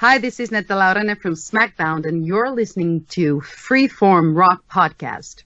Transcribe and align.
Hi, 0.00 0.16
this 0.16 0.40
is 0.40 0.50
Netta 0.50 0.72
Laurene 0.72 1.20
from 1.20 1.34
SmackDown, 1.34 2.06
and 2.06 2.24
you're 2.24 2.48
listening 2.48 3.04
to 3.10 3.42
Freeform 3.42 4.34
Rock 4.34 4.64
Podcast. 4.66 5.42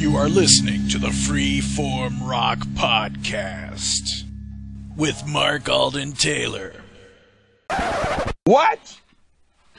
You 0.00 0.16
are 0.16 0.28
listening 0.28 0.88
to 0.88 0.98
the 0.98 1.10
Freeform 1.10 2.28
Rock 2.28 2.58
Podcast 2.74 4.24
with 4.96 5.24
Mark 5.24 5.68
Alden 5.68 6.14
Taylor. 6.14 6.82
What? 8.42 9.00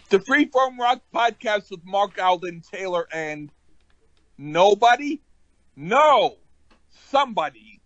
The 0.07 0.19
Freeform 0.19 0.77
Rock 0.77 1.01
Podcast 1.13 1.69
with 1.69 1.83
Mark 1.83 2.17
Alden 2.17 2.61
Taylor 2.61 3.09
and 3.11 3.51
nobody? 4.37 5.19
No, 5.75 6.37
somebody. 7.07 7.81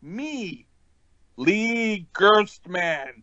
Me, 0.00 0.66
Lee 1.36 2.06
Gerstmann. 2.12 3.22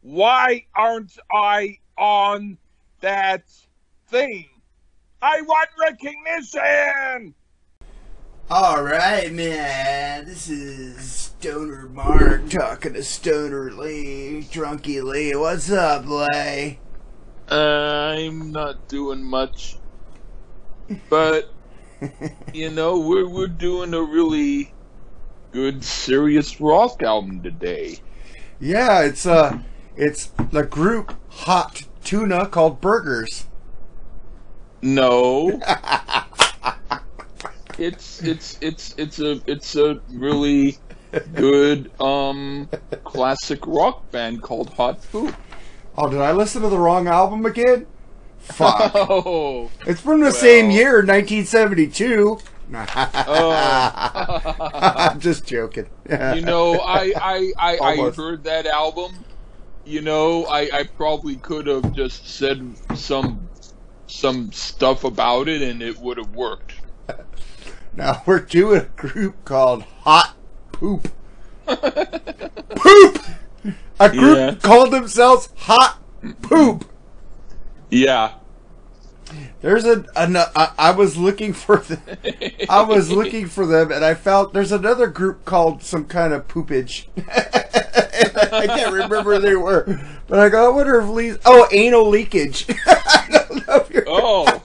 Why 0.00 0.66
aren't 0.74 1.16
I 1.32 1.78
on 1.96 2.58
that 3.00 3.44
thing? 4.08 4.48
I 5.20 5.42
want 5.42 5.68
recognition! 5.80 7.34
All 8.50 8.82
right, 8.82 9.32
man. 9.32 10.24
This 10.26 10.48
is 10.48 11.00
Stoner 11.00 11.88
Mark 11.88 12.50
talking 12.50 12.94
to 12.94 13.02
Stoner 13.02 13.72
Lee, 13.72 14.46
Drunky 14.50 15.02
Lee. 15.02 15.34
What's 15.36 15.70
up, 15.70 16.06
Lay? 16.06 16.80
I'm 17.48 18.50
not 18.50 18.88
doing 18.88 19.22
much, 19.22 19.76
but 21.08 21.52
you 22.54 22.70
know 22.70 22.98
we're 22.98 23.28
we're 23.28 23.46
doing 23.46 23.94
a 23.94 24.02
really 24.02 24.72
good, 25.52 25.84
serious 25.84 26.60
rock 26.60 27.02
album 27.02 27.42
today. 27.42 27.98
Yeah, 28.58 29.02
it's 29.02 29.26
uh, 29.26 29.58
it's 29.96 30.26
the 30.50 30.64
group 30.64 31.14
Hot 31.28 31.82
Tuna 32.02 32.46
called 32.46 32.80
Burgers. 32.80 33.46
No, 34.80 35.48
it's 37.78 38.22
it's 38.22 38.58
it's 38.60 38.94
it's 38.96 39.18
a 39.20 39.40
it's 39.46 39.76
a 39.76 40.00
really 40.10 40.78
good 41.34 41.90
um 42.00 42.68
classic 43.04 43.66
rock 43.66 44.10
band 44.10 44.42
called 44.42 44.70
Hot 44.70 45.00
Poop. 45.12 45.34
Oh, 45.96 46.08
did 46.08 46.20
I 46.20 46.32
listen 46.32 46.62
to 46.62 46.68
the 46.68 46.78
wrong 46.78 47.06
album 47.06 47.44
again? 47.44 47.86
Fuck. 48.42 48.92
Oh, 48.94 49.70
it's 49.86 50.00
from 50.00 50.20
the 50.20 50.30
same 50.32 50.70
year, 50.70 50.96
1972. 51.04 52.38
Oh. 52.74 53.50
I'm 53.50 55.20
just 55.20 55.46
joking. 55.46 55.86
you 56.08 56.40
know, 56.40 56.80
I 56.80 57.12
I, 57.16 57.52
I, 57.58 57.78
I 57.78 58.10
heard 58.10 58.44
that 58.44 58.64
album. 58.66 59.12
You 59.84 60.00
know, 60.00 60.46
I, 60.46 60.70
I 60.72 60.84
probably 60.84 61.36
could 61.36 61.66
have 61.66 61.92
just 61.92 62.26
said 62.28 62.74
some 62.96 63.48
some 64.06 64.52
stuff 64.52 65.04
about 65.04 65.48
it 65.48 65.60
and 65.60 65.82
it 65.82 65.98
would 65.98 66.16
have 66.18 66.34
worked. 66.34 66.74
Now 67.94 68.22
we're 68.24 68.38
doing 68.40 68.80
a 68.80 68.84
group 68.84 69.44
called 69.44 69.82
Hot 70.00 70.34
Poop. 70.72 71.08
Poop! 71.66 73.18
A 74.00 74.08
group 74.08 74.36
Yeah. 74.38 74.54
called 74.62 74.92
themselves 74.92 75.50
Hot 75.56 75.98
Poop. 76.40 76.86
Yeah. 77.92 78.32
There's 79.60 79.84
a, 79.84 80.04
an, 80.16 80.36
I 80.36 80.72
I 80.78 80.90
was 80.92 81.16
looking 81.18 81.52
for 81.52 81.76
the, 81.76 82.66
I 82.68 82.82
was 82.82 83.10
looking 83.12 83.46
for 83.46 83.66
them 83.66 83.92
and 83.92 84.02
I 84.04 84.14
found 84.14 84.54
there's 84.54 84.72
another 84.72 85.06
group 85.08 85.44
called 85.44 85.82
some 85.82 86.06
kind 86.06 86.32
of 86.32 86.48
poopage. 86.48 87.06
I 88.52 88.66
can't 88.66 88.92
remember 88.92 89.34
who 89.34 89.40
they 89.40 89.56
were, 89.56 90.00
but 90.26 90.38
I 90.38 90.48
go, 90.48 90.72
I 90.72 90.74
wonder 90.74 91.00
if 91.00 91.08
Lee's 91.08 91.38
oh 91.44 91.68
anal 91.70 92.08
leakage. 92.08 92.66
I 92.86 93.26
don't 93.30 93.66
know 93.66 93.76
if 93.76 93.90
you're 93.90 94.04
Oh, 94.06 94.62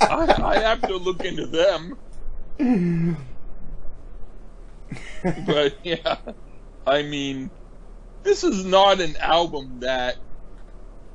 I, 0.00 0.34
I 0.42 0.58
have 0.58 0.80
to 0.82 0.96
look 0.96 1.24
into 1.24 1.46
them. 1.46 1.96
but 5.46 5.76
yeah, 5.84 6.16
I 6.86 7.02
mean, 7.02 7.50
this 8.24 8.42
is 8.44 8.64
not 8.64 9.00
an 9.00 9.16
album 9.16 9.78
that 9.80 10.16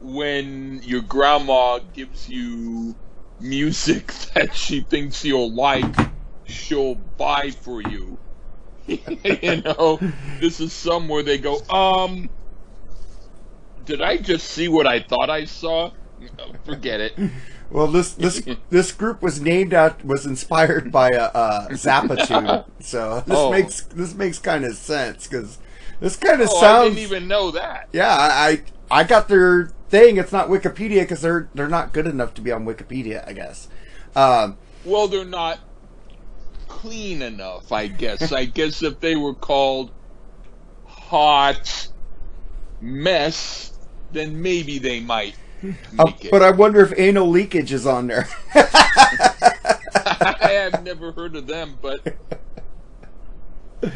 when 0.02 0.82
your 0.84 1.02
grandma 1.02 1.80
gives 1.94 2.30
you 2.30 2.96
music 3.40 4.08
that 4.34 4.56
she 4.56 4.82
thinks 4.82 5.24
you'll 5.24 5.54
like, 5.54 5.96
she'll 6.46 6.96
buy 6.96 7.52
for 7.52 7.82
you. 7.82 8.18
you 8.88 9.62
know, 9.62 10.00
this 10.40 10.60
is 10.60 10.74
somewhere 10.74 11.22
they 11.22 11.38
go, 11.38 11.60
um, 11.70 12.30
did 13.86 14.02
I 14.02 14.18
just 14.18 14.48
see 14.50 14.68
what 14.68 14.88
I 14.88 15.00
thought 15.00 15.30
I 15.30 15.46
saw? 15.46 15.92
Forget 16.66 17.00
it. 17.00 17.14
Well, 17.72 17.86
this 17.86 18.14
this 18.14 18.42
this 18.72 18.92
group 18.92 19.22
was 19.22 19.40
named 19.40 19.76
out 19.76 20.04
was 20.04 20.26
inspired 20.26 20.92
by 20.92 21.10
a, 21.10 21.26
a 21.26 21.68
Zappa 21.74 22.26
tune, 22.26 22.64
so 22.80 23.24
this 23.28 23.38
Oh. 23.38 23.52
makes 23.52 23.82
this 23.82 24.16
makes 24.16 24.40
kind 24.40 24.66
of 24.66 24.76
sense 24.76 25.28
because 25.28 25.60
this 26.00 26.16
kind 26.16 26.42
of 26.42 26.50
Oh, 26.52 26.66
I 26.66 26.86
didn't 26.86 26.98
even 26.98 27.28
know 27.28 27.52
that. 27.52 27.88
Yeah, 27.94 28.10
I 28.12 28.64
I 28.92 29.04
got 29.04 29.28
their 29.28 29.72
thing. 29.90 30.18
It's 30.18 30.32
not 30.32 30.50
Wikipedia 30.50 31.02
because 31.02 31.22
they're 31.22 31.50
they're 31.54 31.70
not 31.70 31.94
good 31.94 32.08
enough 32.08 32.34
to 32.36 32.42
be 32.42 32.52
on 32.52 32.66
Wikipedia. 32.66 33.28
I 33.28 33.34
guess. 33.34 33.68
Um, 34.16 34.58
Well, 34.86 35.08
they're 35.08 35.26
not 35.26 35.60
clean 36.68 37.22
enough, 37.22 37.72
I 37.72 37.88
guess. 37.88 38.32
I 38.32 38.46
guess 38.46 38.84
if 38.84 39.00
they 39.00 39.16
were 39.16 39.34
called 39.34 39.92
hot 40.86 41.88
mess, 42.82 43.78
then 44.12 44.42
maybe 44.42 44.80
they 44.80 45.00
might 45.00 45.36
uh, 45.98 46.12
but 46.32 46.42
I 46.42 46.52
wonder 46.52 46.82
if 46.82 46.98
anal 46.98 47.30
leakage 47.30 47.74
is 47.74 47.86
on 47.86 48.08
there. 48.08 48.30
I 48.56 50.36
have 50.72 50.84
never 50.84 51.12
heard 51.12 51.36
of 51.36 51.48
them, 51.48 51.78
but 51.82 52.02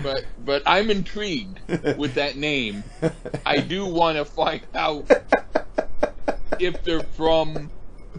but 0.01 0.25
but 0.45 0.63
I'm 0.65 0.89
intrigued 0.89 1.59
with 1.97 2.13
that 2.15 2.35
name. 2.37 2.83
I 3.45 3.59
do 3.59 3.85
want 3.85 4.17
to 4.17 4.25
find 4.25 4.61
out 4.75 5.09
if 6.59 6.83
they're 6.83 7.03
from 7.03 7.69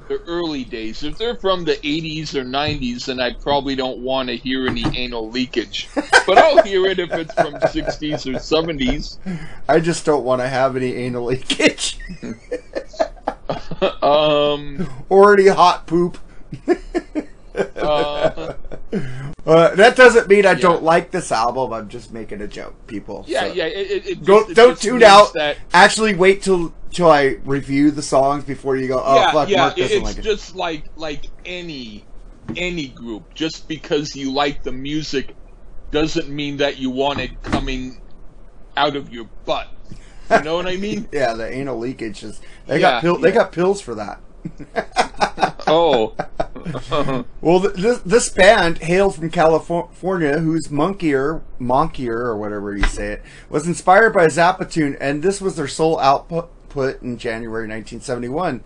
the 0.08 0.18
early 0.26 0.64
days. 0.64 1.02
If 1.02 1.16
they're 1.16 1.36
from 1.36 1.64
the 1.64 1.76
80s 1.76 2.34
or 2.34 2.44
90s, 2.44 3.06
then 3.06 3.20
I 3.20 3.32
probably 3.32 3.74
don't 3.74 4.00
want 4.00 4.28
to 4.28 4.36
hear 4.36 4.66
any 4.66 4.84
anal 4.96 5.30
leakage. 5.30 5.88
But 6.26 6.36
I'll 6.38 6.62
hear 6.62 6.86
it 6.86 6.98
if 6.98 7.10
it's 7.12 7.32
from 7.34 7.54
60s 7.54 8.26
or 8.26 8.38
70s. 8.38 9.18
I 9.68 9.80
just 9.80 10.04
don't 10.04 10.24
want 10.24 10.42
to 10.42 10.48
have 10.48 10.76
any 10.76 10.94
anal 10.94 11.24
leakage 11.26 11.98
Um, 14.02 14.88
or 15.08 15.34
any 15.34 15.48
hot 15.48 15.86
poop. 15.86 16.18
uh, 17.76 18.54
Uh, 19.46 19.74
that 19.74 19.94
doesn't 19.94 20.26
mean 20.26 20.46
I 20.46 20.52
Yeah. 20.52 20.54
don't 20.54 20.82
like 20.82 21.10
this 21.10 21.30
album. 21.30 21.70
I'm 21.74 21.90
just 21.90 22.14
making 22.14 22.40
a 22.40 22.46
joke, 22.48 22.74
people. 22.86 23.26
yeah, 23.28 23.40
So- 23.40 23.52
yeah. 23.52 23.64
It, 23.66 24.06
it, 24.06 24.22
just- 24.22 24.50
it 24.50 24.54
don't 24.54 24.80
tune 24.80 25.02
out. 25.02 25.34
That, 25.34 25.58
Actually, 25.74 26.14
wait 26.14 26.40
till 26.40 26.72
till 26.90 27.10
I 27.10 27.36
review 27.44 27.90
the 27.90 28.00
songs 28.00 28.44
before 28.44 28.76
you 28.76 28.88
go. 28.88 29.02
Oh 29.04 29.16
yeah, 29.16 29.32
fuck, 29.32 29.48
yeah. 29.50 29.56
Mark 29.58 29.76
doesn't 29.76 29.96
it's 29.98 30.02
like 30.04 30.16
it. 30.18 30.22
just 30.22 30.56
like 30.56 30.84
like 30.96 31.26
any 31.44 32.06
any 32.56 32.88
group. 32.88 33.34
Just 33.34 33.68
because 33.68 34.16
you 34.16 34.32
like 34.32 34.62
the 34.62 34.72
music 34.72 35.36
doesn't 35.90 36.30
mean 36.30 36.56
that 36.56 36.78
you 36.78 36.88
want 36.88 37.20
it 37.20 37.42
coming 37.42 38.00
out 38.78 38.96
of 38.96 39.12
your 39.12 39.28
butt. 39.44 39.68
You 40.30 40.40
know 40.40 40.56
what 40.56 40.66
I 40.66 40.76
mean? 40.78 41.06
Yeah, 41.12 41.34
the 41.34 41.52
anal 41.52 41.78
leakage 41.78 42.22
is. 42.22 42.40
They 42.66 42.76
Yeah, 42.76 42.92
got 42.92 43.02
pill, 43.02 43.18
They 43.18 43.30
got 43.30 43.52
pills 43.52 43.82
for 43.82 43.94
that. 43.96 44.20
Oh. 45.66 46.14
Well, 47.40 47.60
th- 47.60 47.74
this 47.74 47.98
this 48.00 48.28
band 48.30 48.78
hailed 48.78 49.16
from 49.16 49.30
California, 49.30 50.38
whose 50.38 50.70
Monkier, 50.70 51.42
Monkier, 51.58 52.16
or 52.18 52.36
whatever 52.38 52.74
you 52.76 52.84
say 52.84 53.12
it, 53.14 53.22
was 53.50 53.66
inspired 53.66 54.14
by 54.14 54.26
Zappa 54.26 54.70
tune, 54.70 54.96
and 55.00 55.22
this 55.22 55.40
was 55.42 55.56
their 55.56 55.68
sole 55.68 55.98
output 56.00 56.48
put 56.70 57.02
in 57.02 57.18
January 57.18 57.64
1971. 57.68 58.62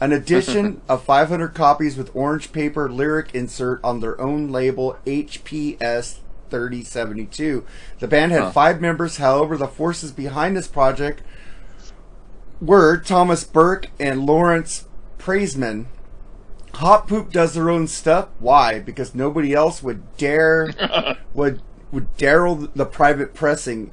An 0.00 0.12
edition 0.12 0.80
of 0.88 1.04
500 1.04 1.48
copies 1.48 1.96
with 1.98 2.14
orange 2.14 2.52
paper 2.52 2.90
lyric 2.90 3.34
insert 3.34 3.82
on 3.84 4.00
their 4.00 4.18
own 4.20 4.48
label, 4.50 4.96
HPS 5.06 6.18
3072. 6.50 7.66
The 7.98 8.08
band 8.08 8.32
had 8.32 8.42
Huh. 8.44 8.50
five 8.52 8.80
members, 8.80 9.18
however, 9.18 9.56
the 9.58 9.68
forces 9.68 10.10
behind 10.12 10.56
this 10.56 10.68
project 10.68 11.22
were 12.62 12.96
Thomas 12.96 13.44
Burke 13.44 13.88
and 14.00 14.24
Lawrence 14.24 14.86
Praisman. 15.22 15.86
Hot 16.74 17.06
Poop 17.06 17.30
does 17.32 17.54
their 17.54 17.70
own 17.70 17.86
stuff. 17.86 18.28
Why? 18.38 18.80
Because 18.80 19.14
nobody 19.14 19.52
else 19.54 19.82
would 19.82 20.16
dare 20.16 20.70
would 21.34 21.62
would 21.92 22.16
dare 22.16 22.52
the 22.54 22.86
private 22.86 23.34
pressing. 23.34 23.92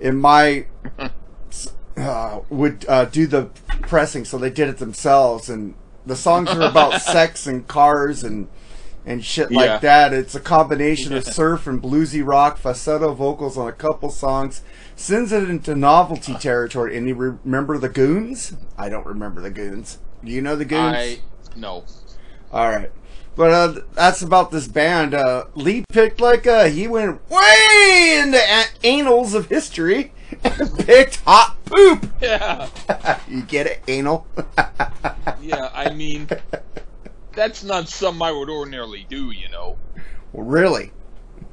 In 0.00 0.16
my 0.16 0.66
uh, 1.96 2.40
would 2.48 2.84
uh, 2.88 3.06
do 3.06 3.26
the 3.26 3.46
pressing, 3.82 4.24
so 4.24 4.38
they 4.38 4.50
did 4.50 4.68
it 4.68 4.78
themselves. 4.78 5.48
And 5.48 5.74
the 6.06 6.14
songs 6.16 6.50
are 6.50 6.62
about 6.62 7.00
sex 7.02 7.46
and 7.46 7.66
cars 7.66 8.22
and 8.22 8.48
and 9.06 9.24
shit 9.24 9.50
Yeah. 9.50 9.58
like 9.58 9.80
that. 9.80 10.12
It's 10.12 10.34
a 10.34 10.40
combination 10.40 11.14
of 11.14 11.24
surf 11.24 11.66
and 11.66 11.82
bluesy 11.82 12.24
rock, 12.24 12.58
falsetto 12.58 13.14
vocals 13.14 13.56
on 13.56 13.66
a 13.66 13.72
couple 13.72 14.10
songs, 14.10 14.60
sends 14.94 15.32
it 15.32 15.48
into 15.48 15.74
novelty 15.74 16.34
territory. 16.34 16.96
And 16.96 17.08
you 17.08 17.14
remember 17.14 17.78
the 17.78 17.88
Goons? 17.88 18.54
I 18.76 18.90
don't 18.90 19.06
remember 19.06 19.40
the 19.40 19.50
Goons. 19.50 19.98
Do 20.24 20.30
you 20.32 20.42
know 20.42 20.56
the 20.56 20.64
Goons? 20.64 20.96
I 20.96 21.18
no. 21.56 21.84
All 22.52 22.68
right. 22.68 22.90
But 23.36 23.50
uh, 23.52 23.80
that's 23.94 24.20
about 24.22 24.50
this 24.50 24.66
band. 24.66 25.14
Uh, 25.14 25.44
Lee 25.54 25.84
picked 25.92 26.20
like 26.20 26.46
uh, 26.46 26.64
he 26.64 26.88
went 26.88 27.20
way 27.30 28.18
into 28.20 28.38
a- 28.38 28.86
annals 28.86 29.32
of 29.34 29.46
history 29.46 30.12
and 30.42 30.76
picked 30.78 31.16
hot 31.24 31.56
poop. 31.64 32.06
Yeah. 32.20 32.68
you 33.28 33.42
get 33.42 33.66
it, 33.68 33.80
anal? 33.86 34.26
Yeah. 35.40 35.70
I 35.72 35.92
mean, 35.92 36.28
that's 37.32 37.62
not 37.62 37.88
something 37.88 38.22
I 38.22 38.32
would 38.32 38.50
ordinarily 38.50 39.06
do. 39.08 39.30
You 39.30 39.48
know. 39.50 39.78
really? 40.32 40.90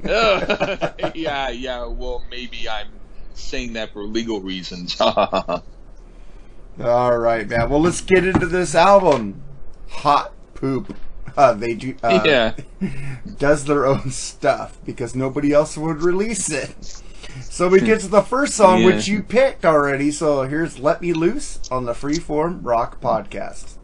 yeah. 0.03 1.49
Yeah. 1.49 1.85
Well, 1.85 2.23
maybe 2.31 2.67
I'm 2.67 2.87
saying 3.35 3.73
that 3.73 3.93
for 3.93 4.03
legal 4.03 4.41
reasons. 4.41 4.95
All 6.83 7.17
right, 7.17 7.47
man. 7.47 7.69
Well, 7.69 7.81
let's 7.81 8.01
get 8.01 8.25
into 8.25 8.47
this 8.47 8.75
album. 8.75 9.41
Hot 9.89 10.31
poop. 10.53 10.95
Uh, 11.37 11.53
they 11.53 11.73
do. 11.73 11.95
Uh, 12.03 12.21
yeah. 12.25 12.53
does 13.37 13.65
their 13.65 13.85
own 13.85 14.11
stuff 14.11 14.77
because 14.85 15.15
nobody 15.15 15.51
else 15.51 15.77
would 15.77 16.01
release 16.01 16.49
it. 16.51 17.01
So 17.41 17.67
we 17.67 17.81
get 17.81 17.99
to 18.01 18.07
the 18.07 18.21
first 18.21 18.55
song, 18.55 18.79
Yeah. 18.81 18.85
which 18.87 19.07
you 19.07 19.21
picked 19.23 19.65
already. 19.65 20.11
So 20.11 20.43
here's 20.43 20.79
"Let 20.79 21.01
Me 21.01 21.11
Loose" 21.13 21.59
on 21.71 21.85
the 21.85 21.93
Freeform 21.93 22.59
Rock 22.63 23.01
Podcast. 23.01 23.75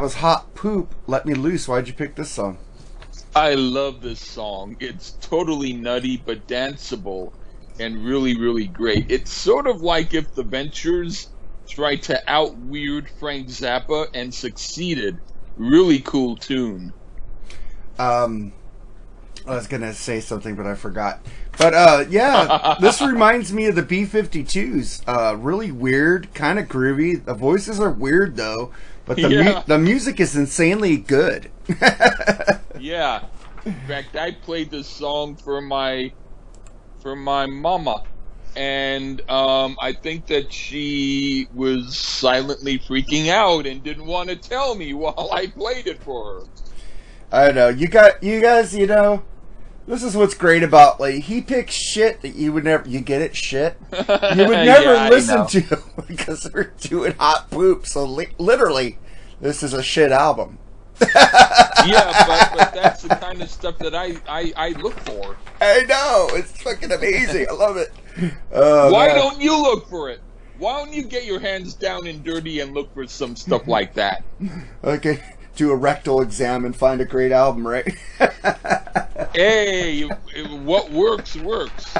That 0.00 0.04
was 0.04 0.14
Hot 0.14 0.54
poop, 0.54 0.94
let 1.06 1.26
me 1.26 1.34
loose. 1.34 1.68
Why'd 1.68 1.86
you 1.86 1.92
pick 1.92 2.14
this 2.14 2.30
song? 2.30 2.56
I 3.36 3.52
love 3.52 4.00
this 4.00 4.18
song. 4.18 4.78
It's 4.80 5.10
totally 5.20 5.74
nutty 5.74 6.16
but 6.16 6.48
danceable 6.48 7.34
and 7.78 8.02
really, 8.02 8.34
really 8.38 8.66
great. 8.66 9.10
It's 9.10 9.30
sort 9.30 9.66
of 9.66 9.82
like 9.82 10.14
if 10.14 10.34
the 10.34 10.42
Ventures 10.42 11.28
tried 11.68 12.02
to 12.04 12.18
out 12.26 12.56
weird 12.56 13.10
Frank 13.10 13.48
Zappa 13.48 14.06
and 14.14 14.32
succeeded. 14.32 15.18
Really 15.58 15.98
cool 15.98 16.34
tune. 16.34 16.94
Um, 17.98 18.54
I 19.46 19.54
was 19.54 19.66
gonna 19.66 19.92
say 19.92 20.20
something, 20.20 20.54
but 20.54 20.66
I 20.66 20.76
forgot. 20.76 21.20
But 21.58 21.74
uh, 21.74 22.04
yeah, 22.08 22.76
this 22.80 23.02
reminds 23.02 23.52
me 23.52 23.66
of 23.66 23.74
the 23.74 23.82
B-52s. 23.82 25.02
Uh, 25.06 25.36
really 25.36 25.70
weird, 25.70 26.32
kind 26.32 26.58
of 26.58 26.68
groovy. 26.68 27.22
The 27.22 27.34
voices 27.34 27.80
are 27.80 27.90
weird 27.90 28.36
though, 28.36 28.72
but 29.10 29.16
the 29.16 29.28
mu- 29.28 29.60
the 29.66 29.78
music 29.78 30.20
is 30.20 30.36
insanely 30.36 30.96
good. 30.96 31.50
Yeah. 32.78 33.26
In 33.66 33.74
fact, 33.86 34.16
I 34.16 34.30
played 34.32 34.70
this 34.70 34.88
song 34.88 35.36
for 35.36 35.60
my 35.60 36.12
for 37.02 37.14
my 37.14 37.44
mama, 37.44 38.04
and 38.56 39.20
um, 39.28 39.76
I 39.82 39.92
think 39.92 40.28
that 40.28 40.50
she 40.50 41.46
was 41.52 41.98
silently 41.98 42.78
freaking 42.78 43.28
out 43.28 43.66
and 43.66 43.82
didn't 43.82 44.06
want 44.06 44.30
to 44.30 44.36
tell 44.36 44.74
me 44.74 44.94
while 44.94 45.28
I 45.30 45.48
played 45.48 45.88
it 45.88 46.02
for 46.02 46.40
her. 46.40 46.46
I 47.32 47.46
don't 47.46 47.54
know. 47.56 47.68
You 47.68 47.88
got 47.88 48.22
you 48.22 48.40
guys. 48.40 48.74
You 48.74 48.86
know, 48.86 49.22
this 49.90 50.02
is 50.04 50.16
what's 50.16 50.34
great 50.34 50.62
about 50.62 51.00
like 51.00 51.16
he 51.24 51.42
picks 51.42 51.74
shit 51.74 52.22
that 52.22 52.34
you 52.36 52.52
would 52.52 52.64
never. 52.64 52.88
You 52.88 53.00
get 53.00 53.20
it, 53.22 53.36
shit. 53.36 53.76
You 53.90 54.46
would 54.46 54.64
never 54.64 54.94
Yeah, 54.94 55.08
listen 55.08 55.46
to 55.48 55.82
because 56.08 56.44
they're 56.44 56.72
doing 56.80 57.14
hot 57.18 57.50
poop. 57.50 57.86
So 57.86 58.04
li- 58.04 58.28
literally, 58.38 58.98
this 59.40 59.62
is 59.62 59.72
a 59.72 59.82
shit 59.82 60.12
album. 60.12 60.58
yeah, 61.14 62.24
but, 62.26 62.52
but 62.58 62.74
that's 62.74 63.02
the 63.02 63.08
kind 63.16 63.40
of 63.42 63.50
stuff 63.50 63.78
that 63.78 63.94
I, 63.94 64.16
I, 64.28 64.52
I 64.54 64.68
look 64.80 64.98
for. 65.00 65.36
I 65.60 65.82
know 65.84 66.28
it's 66.32 66.52
fucking 66.62 66.92
amazing. 66.92 67.46
I 67.50 67.54
love 67.54 67.76
it. 67.78 67.90
Oh, 68.52 68.92
Why 68.92 69.06
man. 69.08 69.16
don't 69.16 69.40
you 69.40 69.60
look 69.60 69.88
for 69.88 70.10
it? 70.10 70.20
Why 70.58 70.78
don't 70.78 70.92
you 70.92 71.02
get 71.04 71.24
your 71.24 71.40
hands 71.40 71.72
down 71.72 72.06
and 72.06 72.22
dirty 72.22 72.60
and 72.60 72.74
look 72.74 72.92
for 72.92 73.06
some 73.06 73.34
stuff 73.34 73.66
like 73.66 73.94
that? 73.94 74.22
Okay, 74.84 75.22
do 75.56 75.70
a 75.70 75.76
rectal 75.76 76.20
exam 76.20 76.66
and 76.66 76.76
find 76.76 77.00
a 77.00 77.06
great 77.06 77.32
album, 77.32 77.66
right? 77.66 77.88
Hey, 79.34 80.02
what 80.02 80.90
works 80.90 81.36
works. 81.36 81.94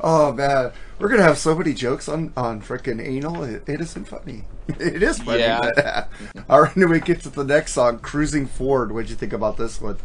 oh 0.00 0.32
man, 0.32 0.72
we're 0.98 1.08
gonna 1.08 1.22
have 1.22 1.38
so 1.38 1.54
many 1.54 1.72
jokes 1.72 2.08
on 2.08 2.32
on 2.36 2.60
freaking 2.60 3.00
anal. 3.04 3.42
It, 3.44 3.62
it 3.66 3.80
isn't 3.80 4.06
funny. 4.06 4.44
It 4.78 5.02
is 5.02 5.18
funny. 5.18 5.40
Yeah. 5.40 5.60
but- 5.74 6.08
All 6.48 6.62
right, 6.62 6.76
we 6.76 7.00
get 7.00 7.20
to 7.22 7.30
the 7.30 7.44
next 7.44 7.72
song, 7.72 7.98
"Cruising 7.98 8.46
Forward." 8.46 8.92
What'd 8.92 9.10
you 9.10 9.16
think 9.16 9.32
about 9.32 9.56
this 9.56 9.80
one? 9.80 9.98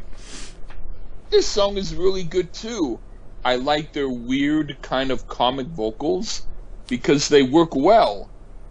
This 1.30 1.46
song 1.48 1.78
is 1.78 1.94
really 1.94 2.24
good 2.24 2.54
too. 2.54 3.00
I 3.46 3.56
like 3.58 3.94
their 3.94 4.10
weird 4.10 4.78
kind 4.82 5.12
of 5.12 5.28
comic 5.28 5.68
vocals 5.68 6.46
because 6.88 7.28
they 7.30 7.44
work 7.44 7.76
well. 7.76 8.30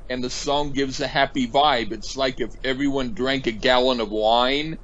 And 0.08 0.22
the 0.22 0.30
song 0.30 0.72
gives 0.72 1.00
a 1.00 1.06
happy 1.08 1.48
vibe. 1.48 1.92
It's 1.92 2.16
like 2.16 2.40
if 2.40 2.50
everyone 2.64 3.12
drank 3.14 3.46
a 3.46 3.52
gallon 3.52 4.00
of 4.00 4.10
wine 4.10 4.78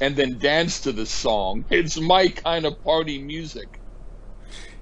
and 0.00 0.16
then 0.16 0.38
dance 0.38 0.80
to 0.80 0.92
the 0.92 1.06
song. 1.06 1.64
It's 1.70 1.98
my 1.98 2.28
kind 2.28 2.64
of 2.64 2.82
party 2.84 3.18
music. 3.18 3.80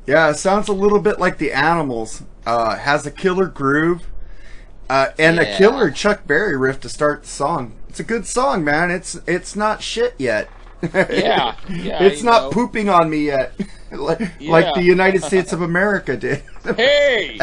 Yeah, 0.06 0.30
it 0.30 0.34
sounds 0.34 0.68
a 0.68 0.72
little 0.72 1.00
bit 1.00 1.18
like 1.18 1.38
the 1.38 1.52
Animals. 1.52 2.22
Uh, 2.46 2.76
has 2.76 3.06
a 3.06 3.10
killer 3.10 3.46
groove, 3.46 4.06
uh, 4.90 5.08
and 5.18 5.38
a 5.38 5.56
killer 5.56 5.90
Chuck 5.90 6.26
Berry 6.26 6.56
riff 6.58 6.78
to 6.80 6.90
start 6.90 7.22
the 7.22 7.28
song. 7.28 7.74
It's 7.88 8.00
a 8.00 8.04
good 8.04 8.26
song, 8.26 8.62
man. 8.62 8.90
It's 8.90 9.14
it's 9.26 9.56
not 9.56 9.82
shit 9.82 10.14
yet. 10.18 10.50
Yeah, 10.82 11.56
yeah, 11.70 12.02
it's 12.02 12.22
not 12.22 12.42
know. 12.42 12.50
pooping 12.50 12.90
on 12.90 13.08
me 13.08 13.26
yet, 13.26 13.58
like, 13.92 14.20
like 14.42 14.74
the 14.74 14.82
United 14.82 15.22
States 15.22 15.52
of 15.52 15.62
America 15.62 16.16
did. 16.16 16.42
Hey! 16.76 17.38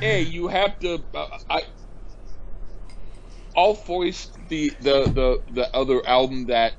hey, 0.00 0.20
you 0.22 0.48
have 0.48 0.78
to. 0.80 1.02
Uh, 1.14 1.38
I. 1.50 1.62
I'll 3.56 3.74
voice 3.74 4.30
the, 4.52 4.72
the 4.80 5.04
the 5.10 5.42
the 5.52 5.76
other 5.76 6.06
album 6.06 6.46
that. 6.46 6.74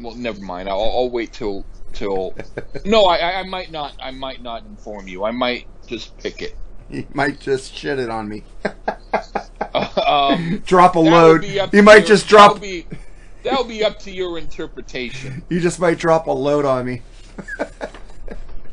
Well, 0.00 0.16
never 0.16 0.40
mind. 0.40 0.68
I'll, 0.68 0.80
I'll 0.80 1.10
wait 1.10 1.32
till 1.32 1.64
till. 1.92 2.34
No, 2.84 3.04
I 3.04 3.40
I- 3.40 3.42
might 3.44 3.70
not. 3.70 3.94
I 4.00 4.10
might 4.10 4.42
not 4.42 4.64
inform 4.64 5.06
you. 5.06 5.24
I 5.24 5.30
might 5.30 5.66
just 5.86 6.16
pick 6.18 6.42
it. 6.42 6.56
you 6.90 7.06
might 7.14 7.38
just 7.40 7.72
shit 7.74 7.98
it 8.00 8.10
on 8.10 8.28
me. 8.28 8.42
um, 10.06 10.62
drop 10.66 10.96
a 10.96 11.00
load. 11.00 11.44
You 11.44 11.82
might 11.82 11.98
your- 11.98 12.06
just 12.08 12.26
drop. 12.28 12.54
That'll 12.54 12.60
be, 12.68 12.86
that'll 13.44 13.64
be 13.64 13.84
up 13.84 13.98
to 14.00 14.10
your 14.10 14.38
interpretation. 14.38 15.44
You 15.48 15.60
just 15.60 15.78
might 15.78 15.98
drop 15.98 16.26
a 16.26 16.32
load 16.32 16.64
on 16.64 16.86
me. 16.86 17.02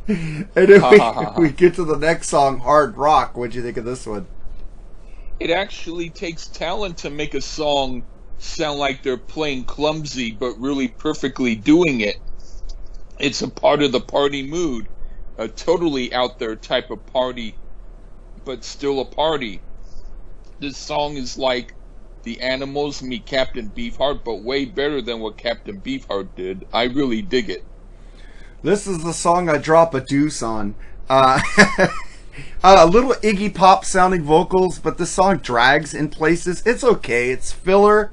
and 0.07 0.47
if 0.55 1.37
we, 1.37 1.43
we 1.43 1.49
get 1.51 1.75
to 1.75 1.83
the 1.83 1.97
next 1.97 2.29
song, 2.29 2.59
Hard 2.59 2.97
Rock. 2.97 3.37
What'd 3.37 3.53
you 3.53 3.61
think 3.61 3.77
of 3.77 3.85
this 3.85 4.07
one? 4.07 4.25
It 5.39 5.51
actually 5.51 6.09
takes 6.09 6.47
talent 6.47 6.99
to 6.99 7.09
make 7.09 7.33
a 7.33 7.41
song 7.41 8.03
sound 8.39 8.79
like 8.79 9.03
they're 9.03 9.17
playing 9.17 9.65
clumsy, 9.65 10.31
but 10.31 10.59
really 10.59 10.87
perfectly 10.87 11.55
doing 11.55 12.01
it. 12.01 12.17
It's 13.19 13.41
a 13.41 13.49
part 13.49 13.81
of 13.81 13.91
the 13.91 14.01
party 14.01 14.43
mood, 14.43 14.87
a 15.37 15.47
totally 15.47 16.13
out 16.13 16.39
there 16.39 16.55
type 16.55 16.89
of 16.89 17.05
party, 17.07 17.55
but 18.45 18.63
still 18.63 18.99
a 18.99 19.05
party. 19.05 19.61
This 20.59 20.77
song 20.77 21.15
is 21.15 21.37
like 21.37 21.73
the 22.23 22.41
Animals 22.41 23.01
meet 23.01 23.25
Captain 23.25 23.69
Beefheart, 23.69 24.23
but 24.25 24.41
way 24.41 24.65
better 24.65 25.01
than 25.01 25.19
what 25.19 25.37
Captain 25.37 25.79
Beefheart 25.79 26.35
did. 26.35 26.67
I 26.73 26.83
really 26.83 27.21
dig 27.21 27.49
it. 27.49 27.63
This 28.61 28.87
is 28.87 29.03
the 29.03 29.13
song 29.13 29.47
I 29.47 29.57
drop 29.57 29.93
a 29.93 30.01
deuce 30.01 30.43
on. 30.43 30.75
Uh, 31.09 31.39
Uh, 32.63 32.77
a 32.79 32.85
little 32.85 33.11
Iggy 33.15 33.53
Pop 33.53 33.85
sounding 33.85 34.23
vocals, 34.23 34.79
but 34.79 34.97
the 34.97 35.05
song 35.05 35.37
drags 35.37 35.93
in 35.93 36.09
places. 36.09 36.61
It's 36.65 36.83
okay, 36.83 37.31
it's 37.31 37.51
filler. 37.51 38.11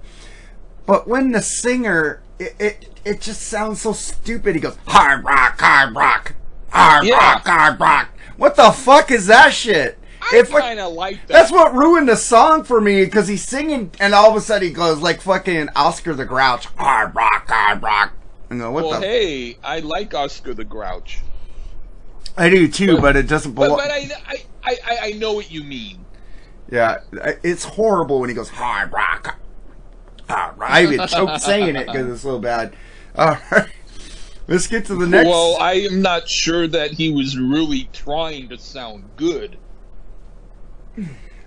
But 0.87 1.09
when 1.09 1.33
the 1.33 1.43
singer, 1.43 2.23
it, 2.39 2.55
it, 2.59 3.01
it 3.05 3.21
just 3.21 3.43
sounds 3.43 3.81
so 3.83 3.93
stupid. 3.93 4.55
He 4.55 4.61
goes, 4.61 4.77
hard 4.87 5.25
rock, 5.25 5.61
hard 5.61 5.95
rock, 5.95 6.35
hard 6.71 7.05
Yeah. 7.05 7.17
rock, 7.17 7.47
hard 7.47 7.81
rock. 7.81 8.09
What 8.37 8.57
the 8.57 8.71
fuck 8.71 9.11
is 9.11 9.27
that 9.27 9.53
shit? 9.53 9.99
I 10.21 10.43
kind 10.43 10.81
of 10.81 10.93
like 10.93 11.25
that. 11.27 11.33
That's 11.33 11.53
what 11.53 11.73
ruined 11.75 12.09
the 12.09 12.17
song 12.17 12.65
for 12.65 12.81
me 12.81 13.05
because 13.05 13.29
he's 13.29 13.45
singing 13.47 13.93
and 14.01 14.13
all 14.15 14.31
of 14.31 14.37
a 14.37 14.41
sudden 14.41 14.67
he 14.69 14.75
goes 14.75 14.99
like 15.01 15.21
fucking 15.21 15.69
Oscar 15.77 16.15
the 16.15 16.25
Grouch, 16.25 16.67
hard 16.77 17.15
rock, 17.15 17.49
hard 17.49 17.83
rock. 17.83 18.13
Go, 18.49 18.71
what 18.71 18.85
well, 18.85 19.01
the? 19.01 19.07
hey, 19.07 19.59
I 19.63 19.81
like 19.81 20.15
Oscar 20.15 20.55
the 20.55 20.65
Grouch. 20.65 21.21
I 22.37 22.49
do 22.49 22.69
too, 22.69 22.97
but, 22.97 23.03
but- 23.03 23.17
it 23.17 23.29
doesn't 23.29 23.53
But, 23.53 23.65
belong. 23.69 23.79
but 23.79 23.91
I, 23.91 24.09
I, 24.65 24.77
I, 24.87 24.99
I 25.03 25.13
know 25.13 25.33
what 25.33 25.51
you 25.51 25.65
mean. 25.65 26.05
Yeah, 26.71 26.99
it's 27.45 27.63
horrible 27.65 28.19
when 28.21 28.29
he 28.29 28.35
goes 28.35 28.49
hard 28.49 28.93
rock. 28.93 29.39
Hard 30.29 30.59
rock. 30.59 30.71
I 30.71 30.83
even 30.83 31.07
choked 31.07 31.41
saying 31.41 31.77
it 31.77 31.87
because 31.87 32.11
it's 32.11 32.23
so 32.23 32.41
bad. 32.41 32.75
All 33.15 33.39
right, 33.53 33.69
let's 34.49 34.67
get 34.67 34.85
to 34.87 34.97
the 34.97 35.07
next. 35.07 35.29
Well, 35.29 35.57
I 35.61 35.75
am 35.75 36.03
not 36.03 36.29
sure 36.29 36.67
that 36.67 36.91
he 36.91 37.13
was 37.13 37.39
really 37.39 37.89
trying 37.93 38.49
to 38.49 38.59
sound 38.59 39.05
good. 39.17 39.59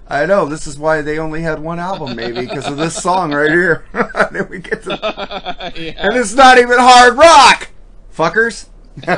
I 0.08 0.26
know 0.26 0.46
this 0.46 0.66
is 0.66 0.80
why 0.80 1.02
they 1.02 1.20
only 1.20 1.42
had 1.42 1.60
one 1.60 1.80
album, 1.80 2.16
maybe 2.16 2.42
because 2.48 2.66
of 2.68 2.78
this 2.78 2.96
song 2.96 3.34
right 3.34 3.52
here. 3.52 3.86
then 4.32 4.48
we 4.50 4.60
get 4.60 4.84
to, 4.84 4.92
yeah. 5.76 5.94
and 6.08 6.16
it's 6.16 6.34
not 6.34 6.58
even 6.58 6.80
hard 6.80 7.16
rock, 7.18 7.70
fuckers. 8.16 8.70
Oh, 9.08 9.14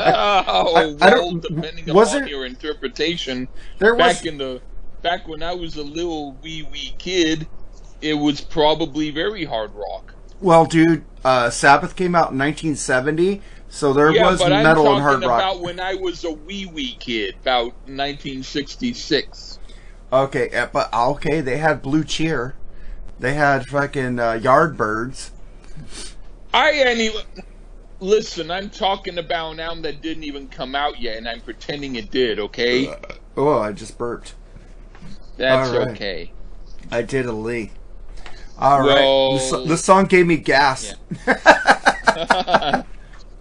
I 0.75 0.85
well, 0.99 1.31
don't- 1.31 1.41
depending 1.41 1.93
was 1.93 2.09
upon 2.09 2.21
there- 2.21 2.29
your 2.29 2.45
interpretation, 2.45 3.47
There 3.79 3.95
was 3.95 4.17
back 4.17 4.25
in 4.25 4.37
the 4.37 4.61
back 5.01 5.27
when 5.27 5.41
I 5.43 5.53
was 5.53 5.75
a 5.77 5.83
little 5.83 6.33
wee 6.43 6.67
wee 6.71 6.93
kid, 6.97 7.47
it 8.01 8.13
was 8.15 8.41
probably 8.41 9.09
very 9.11 9.45
hard 9.45 9.71
rock. 9.75 10.13
well, 10.39 10.65
dude. 10.65 11.03
Uh, 11.23 11.51
Sabbath 11.51 11.95
came 11.95 12.15
out 12.15 12.31
in 12.31 12.37
1970, 12.39 13.41
so 13.69 13.93
there 13.93 14.09
yeah, 14.11 14.25
was 14.25 14.39
but 14.39 14.51
I'm 14.51 14.63
metal 14.63 14.91
and 14.91 15.01
hard 15.03 15.21
rock. 15.21 15.39
about 15.39 15.61
when 15.61 15.79
I 15.79 15.93
was 15.93 16.23
a 16.23 16.31
wee 16.31 16.65
wee 16.65 16.95
kid, 16.99 17.35
about 17.41 17.73
1966. 17.85 19.59
Okay, 20.11 20.49
uh, 20.49 20.67
but 20.73 20.91
okay, 20.93 21.41
they 21.41 21.57
had 21.57 21.81
Blue 21.83 22.03
Cheer, 22.03 22.55
they 23.19 23.33
had 23.35 23.67
fucking 23.67 24.17
uh, 24.19 24.39
Yardbirds. 24.41 25.29
I 26.53 26.71
even. 26.93 27.21
Listen, 28.01 28.49
I'm 28.51 28.69
talking 28.69 29.17
about 29.19 29.51
an 29.51 29.59
album 29.59 29.83
that 29.83 30.01
didn't 30.01 30.23
even 30.23 30.47
come 30.47 30.73
out 30.75 30.99
yet, 30.99 31.17
and 31.17 31.29
I'm 31.29 31.39
pretending 31.41 31.95
it 31.95 32.09
did. 32.11 32.39
Okay, 32.39 32.93
Oh, 33.37 33.59
I 33.59 33.71
just 33.71 33.97
burped. 33.97 34.33
that's 35.37 35.69
right. 35.71 35.87
okay. 35.89 36.31
I 36.91 37.03
did 37.03 37.27
a 37.27 37.31
Lee. 37.31 37.71
All 38.57 38.79
right, 38.81 39.01
Well- 39.01 39.33
this, 39.37 39.51
this 39.69 39.83
song 39.85 40.05
gave 40.05 40.25
me 40.27 40.37
gas. 40.37 40.95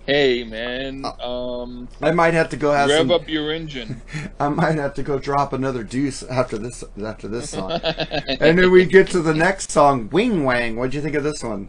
Hey 0.06 0.42
man, 0.42 1.04
um, 1.22 1.86
I 2.02 2.10
might 2.10 2.34
have 2.34 2.48
to 2.48 2.56
go 2.56 2.72
have 2.72 2.88
rev 2.88 2.98
some. 2.98 3.10
up 3.12 3.28
your 3.28 3.52
engine. 3.52 4.02
I 4.40 4.48
might 4.48 4.74
have 4.76 4.94
to 4.94 5.04
go 5.04 5.20
drop 5.20 5.52
another 5.52 5.84
deuce 5.84 6.24
after 6.24 6.58
this 6.58 6.82
after 7.04 7.28
this 7.28 7.50
song. 7.50 7.72
and 7.84 8.58
then 8.58 8.72
we 8.72 8.86
get 8.86 9.06
to 9.10 9.20
the 9.22 9.34
next 9.34 9.70
song, 9.70 10.08
Wing 10.10 10.42
Wang. 10.42 10.74
What'd 10.74 10.94
you 10.94 11.00
think 11.00 11.14
of 11.14 11.22
this 11.22 11.44
one? 11.44 11.68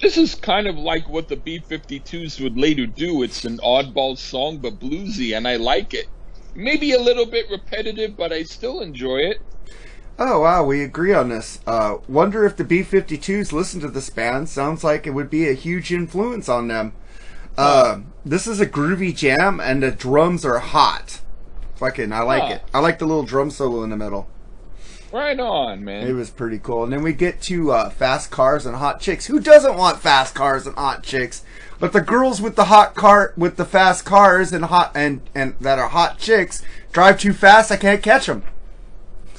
This 0.00 0.16
is 0.18 0.34
kind 0.34 0.66
of 0.66 0.76
like 0.76 1.08
what 1.08 1.28
the 1.28 1.36
B-52s 1.36 2.40
would 2.42 2.58
later 2.58 2.86
do. 2.86 3.22
It's 3.22 3.44
an 3.44 3.58
oddball 3.58 4.18
song, 4.18 4.58
but 4.58 4.78
bluesy, 4.80 5.36
and 5.36 5.46
I 5.46 5.56
like 5.56 5.94
it. 5.94 6.06
Maybe 6.54 6.92
a 6.92 7.00
little 7.00 7.26
bit 7.26 7.46
repetitive, 7.50 8.16
but 8.16 8.32
I 8.32 8.42
still 8.42 8.80
enjoy 8.80 9.18
it. 9.18 9.38
Oh 10.18 10.40
wow, 10.40 10.64
we 10.64 10.82
agree 10.82 11.12
on 11.12 11.28
this. 11.28 11.58
Uh, 11.66 11.96
wonder 12.08 12.44
if 12.44 12.56
the 12.56 12.64
B-52s 12.64 13.52
listened 13.52 13.82
to 13.82 13.88
this 13.88 14.10
band. 14.10 14.48
Sounds 14.48 14.84
like 14.84 15.06
it 15.06 15.10
would 15.10 15.30
be 15.30 15.48
a 15.48 15.54
huge 15.54 15.92
influence 15.92 16.48
on 16.48 16.68
them. 16.68 16.92
Uh, 17.56 18.00
this 18.24 18.46
is 18.46 18.60
a 18.60 18.66
groovy 18.66 19.14
jam, 19.14 19.60
and 19.60 19.82
the 19.82 19.90
drums 19.90 20.44
are 20.44 20.58
hot. 20.60 21.20
Fucking, 21.76 22.12
I 22.12 22.20
like 22.22 22.42
Huh. 22.44 22.54
it. 22.54 22.62
I 22.72 22.78
like 22.80 22.98
the 22.98 23.06
little 23.06 23.24
drum 23.24 23.50
solo 23.50 23.82
in 23.82 23.90
the 23.90 23.96
middle. 23.96 24.28
Right 25.14 25.38
on, 25.38 25.84
man. 25.84 26.08
It 26.08 26.12
was 26.14 26.30
pretty 26.30 26.58
cool. 26.58 26.82
And 26.82 26.92
then 26.92 27.04
we 27.04 27.12
get 27.12 27.40
to 27.42 27.70
uh, 27.70 27.88
fast 27.88 28.32
cars 28.32 28.66
and 28.66 28.74
hot 28.74 28.98
chicks. 28.98 29.26
Who 29.26 29.38
doesn't 29.38 29.76
want 29.76 30.00
fast 30.00 30.34
cars 30.34 30.66
and 30.66 30.74
hot 30.74 31.04
chicks? 31.04 31.44
But 31.78 31.92
the 31.92 32.00
girls 32.00 32.42
with 32.42 32.56
the 32.56 32.64
hot 32.64 32.96
car, 32.96 33.32
with 33.36 33.56
the 33.56 33.64
fast 33.64 34.04
cars 34.04 34.52
and 34.52 34.64
hot 34.64 34.90
and 34.96 35.20
and 35.32 35.54
that 35.60 35.78
are 35.78 35.90
hot 35.90 36.18
chicks, 36.18 36.64
drive 36.90 37.20
too 37.20 37.32
fast. 37.32 37.70
I 37.70 37.76
can't 37.76 38.02
catch 38.02 38.26
them. 38.26 38.42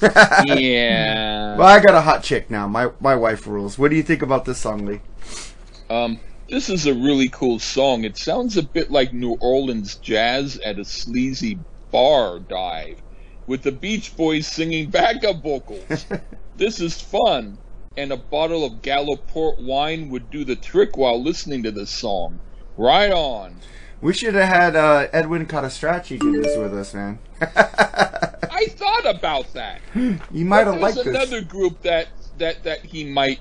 yeah. 0.46 1.58
Well, 1.58 1.68
I 1.68 1.80
got 1.80 1.94
a 1.94 2.00
hot 2.00 2.22
chick 2.22 2.50
now. 2.50 2.66
My 2.66 2.90
my 2.98 3.14
wife 3.14 3.46
rules. 3.46 3.78
What 3.78 3.90
do 3.90 3.98
you 3.98 4.02
think 4.02 4.22
about 4.22 4.46
this 4.46 4.56
song, 4.56 4.86
Lee? 4.86 5.02
Um, 5.90 6.18
this 6.48 6.70
is 6.70 6.86
a 6.86 6.94
really 6.94 7.28
cool 7.28 7.58
song. 7.58 8.04
It 8.04 8.16
sounds 8.16 8.56
a 8.56 8.62
bit 8.62 8.90
like 8.90 9.12
New 9.12 9.36
Orleans 9.42 9.96
jazz 9.96 10.56
at 10.60 10.78
a 10.78 10.86
sleazy 10.86 11.58
bar 11.90 12.38
dive, 12.38 13.02
with 13.46 13.62
the 13.62 13.72
Beach 13.72 14.16
Boys 14.16 14.46
singing 14.46 14.90
backup 14.90 15.42
vocals. 15.42 16.06
this 16.56 16.80
is 16.80 17.00
fun, 17.00 17.58
and 17.96 18.12
a 18.12 18.16
bottle 18.16 18.64
of 18.64 18.82
Gallo 18.82 19.16
port 19.16 19.58
wine 19.60 20.10
would 20.10 20.30
do 20.30 20.44
the 20.44 20.56
trick 20.56 20.96
while 20.96 21.22
listening 21.22 21.62
to 21.62 21.70
this 21.70 21.90
song. 21.90 22.40
Right 22.76 23.12
on. 23.12 23.56
We 24.00 24.12
should 24.12 24.34
have 24.34 24.48
had 24.48 24.76
uh, 24.76 25.08
Edwin 25.12 25.46
Catastracci 25.46 26.18
do 26.20 26.42
this 26.42 26.56
with 26.56 26.74
us, 26.74 26.92
man. 26.92 27.18
I 27.40 28.66
thought 28.68 29.06
about 29.06 29.52
that. 29.54 29.80
you 29.94 30.44
might 30.44 30.66
have 30.66 30.80
liked 30.80 30.96
There's 30.96 31.06
this. 31.06 31.16
another 31.16 31.40
group 31.40 31.82
that 31.82 32.08
that 32.38 32.64
that 32.64 32.84
he 32.84 33.04
might. 33.04 33.40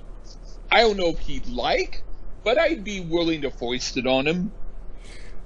I 0.71 0.81
don't 0.81 0.97
know 0.97 1.09
if 1.09 1.19
he'd 1.19 1.47
like, 1.47 2.03
but 2.43 2.57
I'd 2.57 2.83
be 2.83 3.01
willing 3.01 3.41
to 3.41 3.51
foist 3.51 3.97
it 3.97 4.07
on 4.07 4.27
him. 4.27 4.51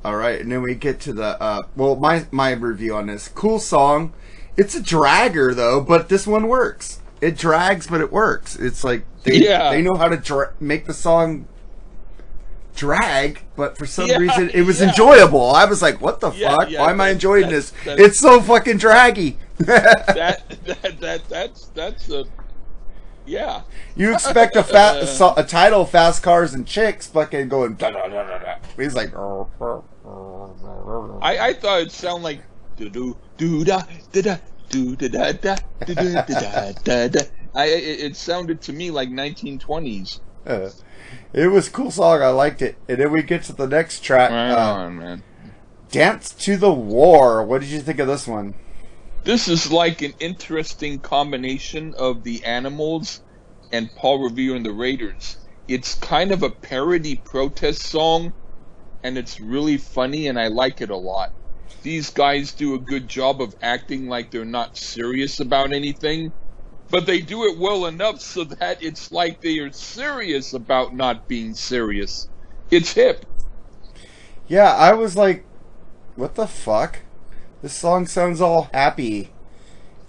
All 0.06 0.16
right, 0.16 0.40
and 0.40 0.52
then 0.52 0.62
we 0.62 0.76
get 0.76 1.00
to 1.02 1.14
the 1.14 1.42
uh, 1.42 1.64
well, 1.76 1.96
my 1.96 2.26
my 2.32 2.52
review 2.52 2.96
on 2.96 3.08
this 3.08 3.28
cool 3.28 3.60
song. 3.60 4.14
It's 4.60 4.76
a 4.76 4.82
dragger 4.82 5.56
though, 5.56 5.80
but 5.80 6.10
this 6.10 6.28
one 6.28 6.48
works. 6.50 7.00
It 7.22 7.38
drags, 7.38 7.88
but 7.88 8.02
it 8.02 8.12
works. 8.12 8.58
It's 8.58 8.84
like 8.84 9.06
they 9.24 9.38
Yeah. 9.38 9.70
they 9.72 9.82
know 9.82 9.96
how 9.96 10.10
to 10.10 10.18
dra- 10.18 10.52
make 10.60 10.86
the 10.86 10.94
song 10.94 11.48
drag, 12.76 13.44
but 13.56 13.78
for 13.78 13.86
some 13.86 14.08
Yeah, 14.08 14.18
reason 14.18 14.50
it 14.54 14.64
was 14.64 14.82
yeah. 14.82 14.90
enjoyable. 14.90 15.52
I 15.52 15.64
was 15.64 15.82
like, 15.82 16.02
"What 16.02 16.20
the 16.20 16.32
Yeah, 16.32 16.56
fuck? 16.58 16.70
Why 16.72 16.92
am 16.92 17.00
I 17.00 17.10
enjoying 17.10 17.50
this? 17.50 17.72
It's 17.86 18.20
so 18.20 18.42
fucking 18.42 18.78
draggy." 18.78 19.38
that 19.60 20.08
that 20.66 21.00
that 21.00 21.22
that's 21.30 21.66
that's 21.74 22.10
a 22.10 22.26
yeah. 23.26 23.62
you 23.96 24.14
expect 24.14 24.56
a 24.58 24.64
fat 24.64 24.98
a, 24.98 25.34
a 25.40 25.44
title, 25.44 25.86
"Fast 25.86 26.22
Cars 26.24 26.54
and 26.54 26.66
Chicks," 26.68 27.08
fucking 27.08 27.48
going. 27.48 27.76
Da, 27.76 27.92
da, 27.92 28.08
da, 28.08 28.24
da, 28.28 28.38
da. 28.40 28.56
He's 28.78 28.94
like. 28.96 29.14
I 31.22 31.50
I 31.50 31.54
thought 31.54 31.82
it 31.82 31.92
sounded 31.92 32.24
like 32.24 32.42
do 32.78 32.90
do 32.90 33.18
do 33.38 33.64
da 33.66 33.82
da 34.14 34.22
da 34.22 34.38
do 34.70 34.96
da 34.96 35.08
da 35.08 35.32
da 35.32 35.56
da 35.86 35.94
da 35.94 36.22
da 36.22 36.72
da 36.84 37.08
da. 37.08 37.20
I 37.56 37.66
it, 37.66 38.00
it 38.02 38.16
sounded 38.16 38.62
to 38.62 38.74
me 38.74 38.92
like 38.92 39.10
1920s. 39.10 40.20
Uh, 40.46 40.70
it 41.34 41.48
was 41.48 41.68
a 41.68 41.72
cool 41.72 41.92
song. 41.92 42.22
I 42.22 42.30
liked 42.30 42.62
it. 42.62 42.78
And 42.88 43.00
then 43.00 43.12
we 43.12 43.24
get 43.24 43.44
to 43.44 43.54
the 43.54 43.68
next 43.68 44.04
track, 44.04 44.32
Right 44.32 44.52
uh, 44.52 44.74
on, 44.74 44.98
man. 44.98 45.24
"Dance 45.92 46.32
to 46.32 46.58
the 46.58 46.72
War." 46.72 47.44
What 47.44 47.62
did 47.62 47.70
you 47.70 47.82
think 47.82 48.00
of 48.00 48.08
this 48.08 48.28
one? 48.28 48.56
This 49.24 49.48
is 49.48 49.72
like 49.72 50.02
an 50.02 50.14
interesting 50.20 51.00
combination 51.00 51.94
of 51.96 52.24
the 52.24 52.44
Animals 52.46 53.22
and 53.72 53.94
Paul 53.96 54.24
Revere 54.24 54.56
and 54.56 54.66
the 54.66 54.72
Raiders. 54.72 55.38
It's 55.68 55.96
kind 55.96 56.32
of 56.32 56.42
a 56.42 56.50
parody 56.50 57.16
protest 57.16 57.84
song, 57.84 58.34
and 59.04 59.18
it's 59.18 59.40
really 59.40 59.78
funny, 59.78 60.28
and 60.28 60.40
I 60.40 60.48
like 60.48 60.82
it 60.82 60.90
a 60.90 60.96
lot. 60.98 61.34
These 61.82 62.10
guys 62.10 62.52
do 62.52 62.76
a 62.76 62.80
good 62.80 63.08
job 63.08 63.42
of 63.42 63.56
acting 63.62 64.08
like 64.08 64.32
they're 64.32 64.46
not 64.46 64.78
serious 64.78 65.40
about 65.40 65.72
anything, 65.72 66.32
but 66.90 67.06
they 67.06 67.22
do 67.22 67.46
it 67.46 67.58
well 67.58 67.86
enough 67.86 68.20
so 68.20 68.44
that 68.44 68.84
it's 68.84 69.12
like 69.12 69.42
they 69.42 69.60
are 69.60 69.72
serious 69.72 70.54
about 70.54 70.96
not 70.96 71.28
being 71.28 71.54
serious. 71.54 72.28
It's 72.70 72.94
hip. 72.94 73.26
Yeah, 74.48 74.74
I 74.74 74.94
was 74.94 75.16
like, 75.16 75.46
"What 76.16 76.36
the 76.36 76.48
fuck?" 76.48 77.00
This 77.62 77.74
song 77.74 78.08
sounds 78.08 78.42
all 78.42 78.70
happy, 78.74 79.30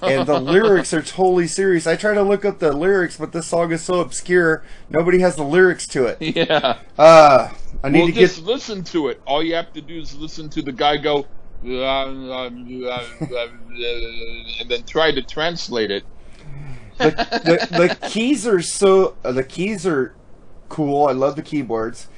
and 0.03 0.27
the 0.27 0.40
lyrics 0.53 0.94
are 0.94 1.03
totally 1.03 1.46
serious. 1.46 1.87
I 1.87 1.96
try 1.96 2.14
to 2.14 2.23
look 2.23 2.44
up 2.44 2.59
the 2.59 2.73
lyrics, 2.73 3.16
but 3.16 3.33
this 3.33 3.46
song 3.46 3.73
is 3.73 3.83
so 3.83 4.01
obscure. 4.01 4.64
Nobody 4.88 5.20
has 5.20 5.37
the 5.37 5.44
lyrics 5.44 5.87
to 5.88 6.07
it. 6.07 6.18
Yeah. 6.20 6.79
Uh, 6.99 7.51
I 7.83 7.88
need 7.88 7.99
well, 7.99 8.07
to 8.09 8.12
just 8.12 8.37
get. 8.37 8.46
listen 8.46 8.85
to 8.85 9.09
it. 9.09 9.20
All 9.27 9.42
you 9.42 9.55
have 9.55 9.73
to 9.73 9.81
do 9.81 9.99
is 9.99 10.14
listen 10.14 10.49
to 10.51 10.62
the 10.62 10.73
guy 10.73 10.96
go, 10.96 11.27
and 11.62 12.31
then 14.70 14.83
try 14.85 15.12
to 15.12 15.23
translate 15.23 15.90
it. 15.90 16.05
the, 16.99 17.11
the, 17.11 17.77
the 17.99 18.09
keys 18.09 18.46
are 18.46 18.61
so 18.62 19.16
uh, 19.25 19.33
the 19.33 19.44
keys 19.44 19.87
are 19.87 20.14
cool. 20.68 21.07
I 21.07 21.12
love 21.12 21.37
the 21.37 21.42
keyboards, 21.42 22.09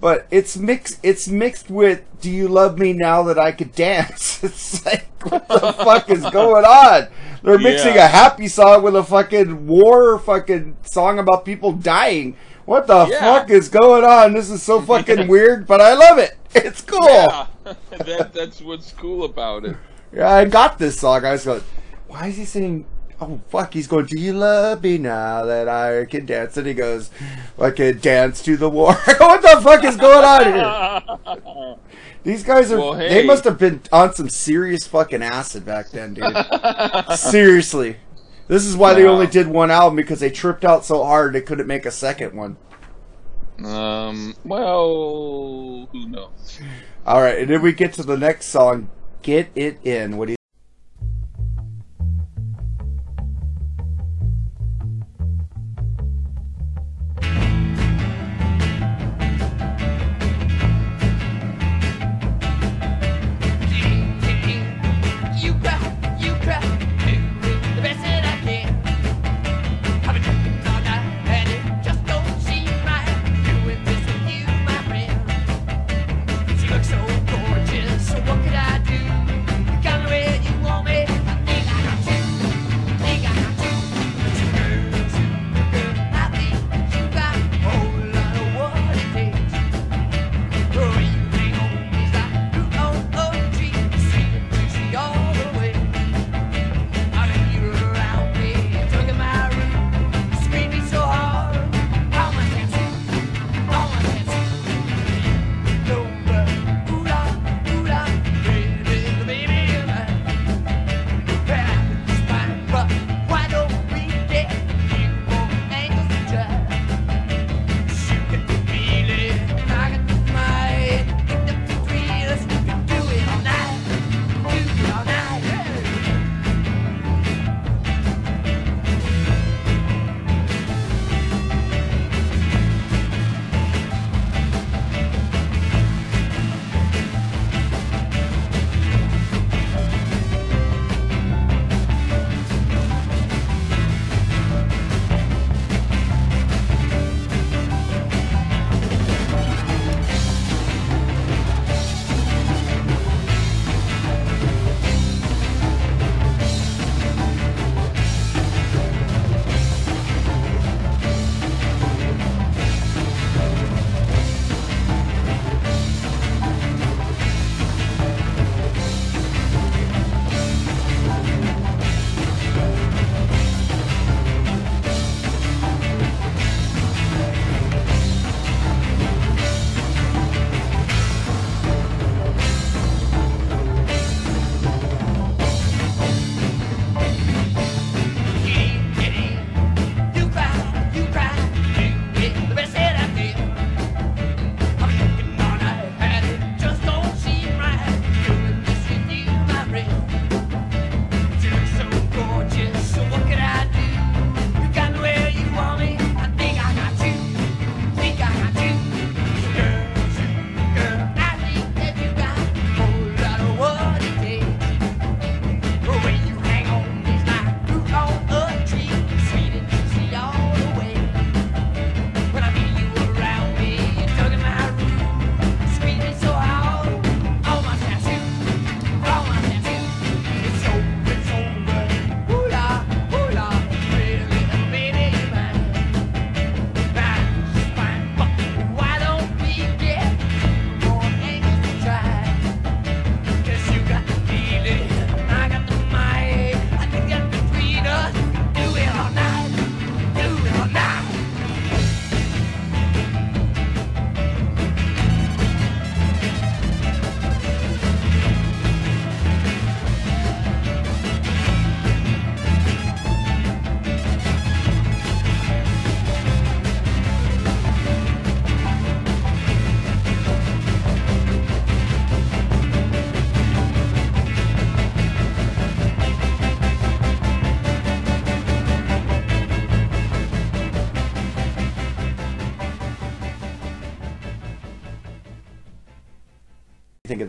but 0.00 0.26
it's 0.30 0.56
mixed. 0.56 0.98
It's 1.02 1.28
mixed 1.28 1.70
with 1.70 2.02
"Do 2.20 2.30
you 2.30 2.48
love 2.48 2.78
me 2.78 2.92
now 2.94 3.22
that 3.24 3.38
I 3.38 3.52
could 3.52 3.72
dance?" 3.74 4.42
It's 4.44 4.84
like 4.86 5.08
what 5.24 5.46
the 5.48 5.72
fuck 5.84 6.08
is 6.10 6.22
going 6.30 6.64
on? 6.64 7.08
They're 7.42 7.58
mixing 7.58 7.94
Yeah. 7.94 8.06
a 8.06 8.08
happy 8.08 8.48
song 8.48 8.82
with 8.82 8.96
a 8.96 9.04
fucking 9.04 9.66
war 9.66 10.18
fucking 10.18 10.76
song 10.82 11.18
about 11.18 11.44
people 11.44 11.72
dying. 11.72 12.36
What 12.64 12.86
the 12.86 13.06
Yeah. 13.08 13.20
fuck 13.20 13.50
is 13.50 13.68
going 13.68 14.04
on? 14.04 14.32
This 14.32 14.48
is 14.50 14.62
so 14.62 14.80
fucking 14.80 15.26
weird, 15.34 15.66
but 15.66 15.80
I 15.80 15.94
love 15.94 16.18
it. 16.18 16.36
It's 16.54 16.80
cool. 16.80 16.98
Yeah, 17.02 17.46
that, 17.90 18.32
that's 18.32 18.60
what's 18.60 18.92
cool 18.92 19.24
about 19.24 19.64
it. 19.64 19.76
Yeah, 20.12 20.30
I 20.30 20.44
got 20.44 20.78
this 20.78 21.00
song. 21.00 21.24
I 21.24 21.32
was 21.32 21.44
going, 21.44 21.62
why 22.08 22.28
is 22.28 22.36
he 22.36 22.44
saying, 22.44 22.86
oh, 23.20 23.40
fuck, 23.48 23.72
he's 23.72 23.86
going, 23.86 24.06
do 24.06 24.18
you 24.18 24.32
love 24.32 24.82
me 24.82 24.98
now 24.98 25.44
that 25.44 25.68
I 25.68 26.04
can 26.04 26.26
dance? 26.26 26.56
And 26.56 26.66
he 26.66 26.74
goes, 26.74 27.10
I 27.58 27.70
can 27.70 27.98
dance 28.00 28.42
to 28.42 28.56
the 28.56 28.68
war. 28.68 28.96
I 29.06 29.14
go, 29.18 29.26
what 29.26 29.42
the 29.42 29.60
fuck 29.62 29.84
is 29.84 29.96
going 29.96 30.24
on 30.24 31.36
here? 31.36 31.76
These 32.24 32.44
guys 32.44 32.70
are, 32.70 32.78
Well, 32.78 32.94
they 32.94 33.24
must 33.24 33.44
have 33.44 33.58
been 33.58 33.82
on 33.90 34.14
some 34.14 34.28
serious 34.28 34.86
fucking 34.86 35.22
acid 35.22 35.64
back 35.64 35.90
then, 35.90 36.14
dude. 36.14 37.16
Seriously. 37.16 37.96
This 38.48 38.64
is 38.64 38.76
why 38.76 38.94
they 38.94 39.06
only 39.06 39.26
did 39.26 39.46
one 39.46 39.70
album 39.70 39.96
because 39.96 40.20
they 40.20 40.30
tripped 40.30 40.64
out 40.64 40.84
so 40.84 41.04
hard 41.04 41.32
they 41.32 41.40
couldn't 41.40 41.66
make 41.66 41.86
a 41.86 41.90
second 41.90 42.36
one. 42.36 42.56
Um. 43.64 44.34
Well, 44.44 45.88
who 45.92 46.08
knows? 46.08 46.60
All 47.04 47.20
right, 47.20 47.38
and 47.40 47.50
then 47.50 47.62
we 47.62 47.72
get 47.72 47.94
to 47.94 48.04
the 48.04 48.16
next 48.16 48.46
song, 48.46 48.88
Get 49.22 49.50
It 49.56 49.78
In. 49.82 50.16
What 50.16 50.26
do 50.26 50.32
you 50.32 50.36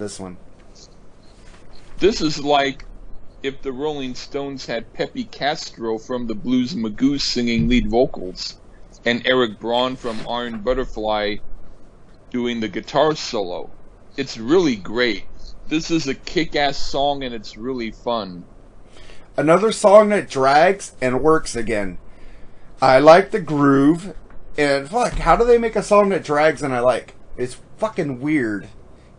this 0.04 0.20
one? 0.20 0.36
This 2.00 2.20
is 2.20 2.44
like 2.44 2.84
if 3.42 3.62
the 3.62 3.72
Rolling 3.72 4.16
Stones 4.16 4.66
had 4.66 4.94
Peppy 4.94 5.24
Castro 5.24 5.98
from 5.98 6.28
the 6.28 6.36
Blues 6.36 6.76
Magoo 6.76 7.20
singing 7.20 7.70
lead 7.70 7.90
vocals, 7.90 8.60
and 9.06 9.26
Eric 9.26 9.60
Braun 9.60 9.96
from 9.96 10.28
Iron 10.28 10.60
Butterfly 10.60 11.38
doing 12.32 12.60
the 12.60 12.68
guitar 12.68 13.16
solo. 13.16 13.70
It's 14.18 14.38
really 14.38 14.76
great. 14.76 15.24
This 15.70 15.90
is 15.90 16.08
a 16.08 16.16
kick-ass 16.16 16.78
song 16.78 17.24
and 17.24 17.34
it's 17.34 17.56
really 17.56 17.92
fun. 17.92 18.44
Another 19.38 19.72
song 19.72 20.10
that 20.10 20.30
drags 20.30 20.96
and 21.02 21.24
works 21.24 21.56
again. 21.56 21.98
I 22.82 23.00
like 23.00 23.32
the 23.32 23.40
groove, 23.40 24.16
and 24.58 24.90
fuck, 24.90 25.14
how 25.14 25.38
do 25.38 25.46
they 25.46 25.58
make 25.58 25.78
a 25.78 25.84
song 25.84 26.10
that 26.10 26.26
drags 26.26 26.62
and 26.62 26.74
I 26.74 26.82
like? 26.82 27.16
It's 27.38 27.58
fucking 27.78 28.20
weird. 28.20 28.68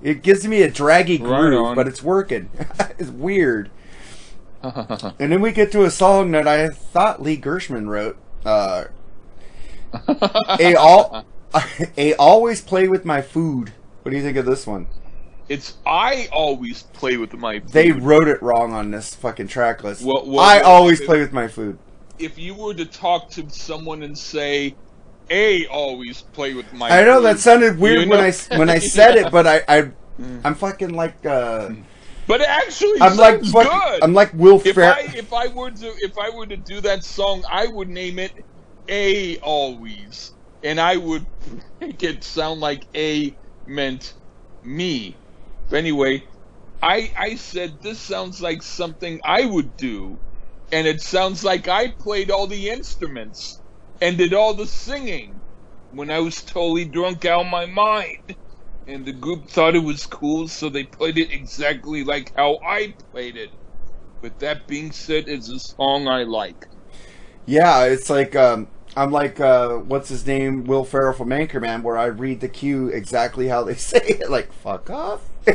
It 0.05 0.23
gives 0.23 0.47
me 0.47 0.63
a 0.63 0.71
draggy 0.71 1.19
groove, 1.19 1.61
on. 1.67 1.75
but 1.75 1.89
it's 1.89 2.03
working. 2.03 2.51
it's 2.99 3.11
weird. 3.11 3.71
And 4.63 5.31
then 5.31 5.43
we 5.43 5.53
get 5.53 5.71
to 5.73 5.85
a 5.85 5.91
song 5.91 6.31
that 6.31 6.49
I 6.49 6.69
thought 6.69 7.21
Lee 7.21 7.37
Gershman 7.37 7.89
wrote. 7.91 8.17
Uh, 8.47 8.85
a 10.59 10.75
all, 10.75 11.25
a 11.99 12.15
always 12.15 12.61
play 12.63 12.89
with 12.89 13.05
my 13.05 13.21
food. 13.21 13.73
What 14.03 14.11
do 14.11 14.17
you 14.17 14.23
think 14.23 14.37
of 14.39 14.47
this 14.47 14.67
one? 14.67 14.87
It's 15.51 15.77
I 15.85 16.29
always 16.33 16.83
play 16.83 17.19
with 17.19 17.35
my 17.35 17.61
food. 17.61 17.69
They 17.71 17.93
wrote 17.93 18.27
it 18.29 18.43
wrong 18.43 18.73
on 18.73 18.91
this 18.91 19.15
fucking 19.15 19.49
track 19.49 19.85
list. 19.85 20.03
Well- 20.03 20.25
well, 20.27 20.41
I 20.41 20.61
well, 20.63 20.71
always 20.71 21.01
if- 21.01 21.07
play 21.07 21.21
with 21.21 21.33
my 21.33 21.47
food. 21.49 21.79
if 22.19 22.39
you 22.39 22.55
were 22.55 22.73
to 22.75 22.87
talk 22.87 23.29
to 23.31 23.49
someone 23.51 24.03
and 24.03 24.17
say, 24.17 24.75
"A 25.31 25.67
always 25.67 26.23
play 26.23 26.55
with 26.55 26.73
my," 26.73 26.91
I 26.91 27.05
know 27.05 27.21
that 27.23 27.39
sounded 27.39 27.79
weird 27.79 28.03
you 28.05 28.09
when 28.09 28.19
know- 28.19 28.25
I 28.25 28.29
s- 28.29 28.49
when 28.51 28.69
I 28.71 28.79
said 28.79 29.15
Yeah. 29.15 29.27
it, 29.27 29.33
but 29.33 29.47
I, 29.47 29.63
I 29.69 29.93
I'm 30.45 30.55
fucking 30.55 30.91
like 30.95 31.25
uh, 31.27 31.71
But 32.27 32.41
it 32.41 32.49
actually 32.49 33.01
I'm 33.01 33.17
like 33.17 33.37
sounds 33.45 33.51
fuck- 33.53 33.71
good. 33.71 34.05
I'm 34.05 34.15
like 34.15 34.33
Will 34.35 34.61
if 34.65 34.75
Ferrell. 34.75 34.95
I 34.95 35.09
if 35.15 35.33
I 35.33 35.49
were 35.49 35.71
to 35.71 35.87
if 35.99 36.13
I 36.19 36.31
were 36.37 36.47
to 36.47 36.57
do 36.57 36.81
that 36.83 37.05
song, 37.05 37.43
I 37.51 37.67
would 37.67 37.89
name 37.89 38.19
it 38.19 38.33
A 38.89 39.39
always, 39.39 40.33
and 40.63 40.81
I 40.81 40.97
would 40.97 41.27
make 41.81 42.03
it 42.03 42.25
sound 42.25 42.61
like 42.61 42.87
A 42.97 43.37
meant 43.67 44.15
me. 44.63 45.21
But 45.71 45.79
anyway, 45.79 46.23
I 46.83 47.11
I 47.17 47.37
said 47.37 47.79
this 47.83 48.01
sounds 48.01 48.41
like 48.41 48.63
something 48.63 49.21
I 49.25 49.45
would 49.47 49.77
do, 49.77 50.21
and 50.73 50.87
it 50.87 51.01
sounds 51.01 51.43
like 51.45 51.67
I 51.69 51.93
played 51.99 52.31
all 52.31 52.47
the 52.47 52.69
instruments 52.71 53.61
and 54.01 54.19
did 54.19 54.35
all 54.35 54.55
the 54.55 54.67
singing 54.67 55.41
when 55.93 56.11
I 56.11 56.21
was 56.21 56.43
totally 56.43 56.85
drunk 56.85 57.25
out 57.25 57.45
of 57.47 57.51
my 57.51 57.67
mind. 57.67 58.37
And 58.87 59.07
the 59.07 59.13
group 59.13 59.49
thought 59.49 59.75
it 59.75 59.83
was 59.83 60.05
cool, 60.07 60.49
so 60.49 60.69
they 60.69 60.85
played 60.85 61.17
it 61.17 61.33
exactly 61.33 62.05
like 62.05 62.35
how 62.37 62.59
I 62.65 62.95
played 63.13 63.37
it. 63.37 63.51
But 64.21 64.39
that 64.41 64.67
being 64.67 64.93
said, 64.93 65.29
it's 65.29 65.49
a 65.49 65.59
song 65.59 66.07
I 66.09 66.25
like. 66.25 66.67
Yeah, 67.47 67.85
it's 67.85 68.11
like 68.11 68.37
um, 68.37 68.69
I'm 68.97 69.11
like 69.11 69.41
uh, 69.41 69.77
what's 69.77 70.09
his 70.09 70.27
name, 70.27 70.65
Will 70.65 70.85
Ferrell 70.85 71.15
from 71.15 71.31
Anchorman, 71.31 71.83
where 71.83 71.97
I 71.99 72.07
read 72.07 72.41
the 72.41 72.49
cue 72.49 72.89
exactly 72.89 73.49
how 73.49 73.65
they 73.65 73.75
say 73.77 74.01
it, 74.01 74.31
like 74.31 74.53
"fuck 74.53 74.91
off." 74.91 75.23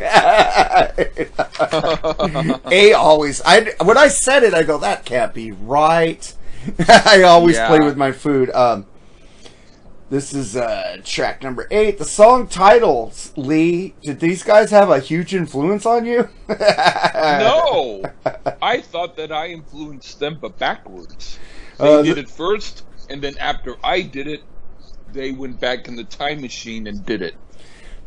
A 2.71 2.93
always, 2.93 3.41
I 3.43 3.73
when 3.83 3.97
I 3.97 4.07
said 4.07 4.43
it, 4.43 4.53
I 4.53 4.63
go, 4.63 4.77
"That 4.77 5.05
can't 5.05 5.33
be 5.33 5.51
right." 5.51 6.33
I 6.87 7.23
always 7.23 7.55
Yeah. 7.55 7.67
play 7.67 7.79
with 7.79 7.97
my 7.97 8.11
food. 8.11 8.49
Um, 8.51 8.85
this 10.09 10.33
is 10.33 10.55
uh, 10.55 10.97
track 11.03 11.43
number 11.43 11.67
eight. 11.69 11.97
The 11.99 12.05
song 12.05 12.47
titles, 12.47 13.31
Lee. 13.35 13.93
Did 14.01 14.19
these 14.19 14.41
guys 14.43 14.71
have 14.71 14.89
a 14.89 14.99
huge 14.99 15.35
influence 15.35 15.85
on 15.85 16.05
you? 16.05 16.27
no! 16.49 18.03
I 18.61 18.81
thought 18.81 19.15
that 19.17 19.31
I 19.31 19.47
influenced 19.49 20.19
them, 20.19 20.37
but 20.41 20.57
backwards. 20.57 21.37
They 21.77 21.93
Uh, 21.93 22.01
did 22.01 22.17
it 22.17 22.29
first, 22.29 22.83
and 23.09 23.21
then 23.21 23.37
after 23.37 23.75
I 23.83 24.01
did 24.01 24.27
it, 24.27 24.41
they 25.13 25.31
went 25.31 25.59
back 25.59 25.87
in 25.87 25.95
the 25.95 26.03
time 26.03 26.41
machine 26.41 26.87
and 26.87 27.05
did 27.05 27.21
it. 27.21 27.35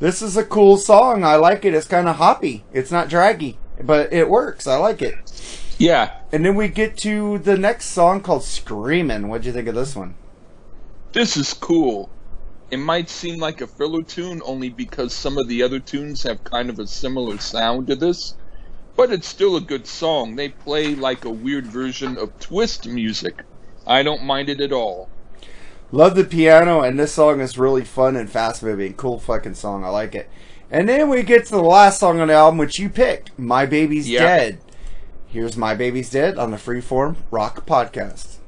This 0.01 0.21
is 0.23 0.37
a 0.37 0.45
cool 0.45 0.79
song. 0.79 1.23
I 1.25 1.37
like 1.37 1.65
it. 1.65 1.73
It's 1.75 1.87
kind 1.87 2.09
of 2.09 2.17
hoppy. 2.17 2.65
It's 2.73 2.91
not 2.91 3.09
draggy, 3.09 3.59
but 3.81 4.13
it 4.13 4.29
works. 4.29 4.67
I 4.67 4.77
like 4.77 5.01
it. 5.03 5.15
Yeah, 5.83 6.13
And 6.31 6.45
then 6.45 6.55
we 6.55 6.69
get 6.69 6.97
to 6.99 7.39
the 7.39 7.59
next 7.59 7.87
song 7.87 8.21
called 8.21 8.45
Screaming. 8.45 9.27
What'd 9.27 9.45
you 9.45 9.53
think 9.53 9.67
of 9.67 9.75
this 9.75 9.97
one? 9.97 10.15
this 11.13 11.37
is 11.37 11.53
cool. 11.55 12.09
It 12.71 12.77
might 12.77 13.11
seem 13.11 13.41
like 13.41 13.61
a 13.61 13.67
filler 13.67 14.03
tune 14.05 14.41
only 14.45 14.69
because 14.71 15.13
some 15.13 15.37
of 15.37 15.49
the 15.49 15.61
other 15.61 15.81
tunes 15.81 16.23
have 16.23 16.45
kind 16.45 16.71
of 16.71 16.79
a 16.79 16.87
similar 16.87 17.37
sound 17.39 17.89
to 17.89 17.97
this, 17.97 18.37
but 18.95 19.11
it's 19.11 19.27
still 19.27 19.57
a 19.57 19.61
good 19.61 19.89
song. 19.89 20.37
They 20.37 20.51
play 20.51 20.95
like 20.95 21.25
a 21.25 21.31
weird 21.31 21.67
version 21.67 22.17
of 22.17 22.39
twist 22.39 22.87
music. 22.87 23.43
I 23.85 24.05
don't 24.05 24.23
mind 24.23 24.51
it 24.51 24.61
at 24.61 24.73
all. 24.73 25.09
Love 25.91 26.15
the 26.15 26.23
piano, 26.23 26.83
and 26.83 26.97
this 26.97 27.13
song 27.13 27.41
is 27.41 27.59
really 27.59 27.85
fun 27.85 28.15
and 28.15 28.31
fast 28.31 28.63
moving. 28.63 28.95
Cool 28.95 29.19
fucking 29.19 29.55
song. 29.55 29.85
I 29.85 29.89
like 29.89 30.15
it. 30.15 30.31
And 30.71 30.89
then 30.89 31.09
we 31.09 31.25
get 31.25 31.47
to 31.47 31.57
the 31.57 31.61
last 31.61 31.99
song 31.99 32.21
on 32.21 32.29
the 32.29 32.35
album, 32.35 32.57
which 32.59 32.79
you 32.79 32.89
picked 32.89 33.37
My 33.37 33.67
Baby's 33.67 34.09
Yeah. 34.09 34.21
Dead. 34.25 34.61
Here's 35.33 35.57
My 35.57 35.75
Baby's 35.75 36.11
Dead 36.11 36.37
on 36.37 36.51
the 36.51 36.59
Freeform 36.59 37.17
Rock 37.31 37.65
Podcast. 37.67 38.42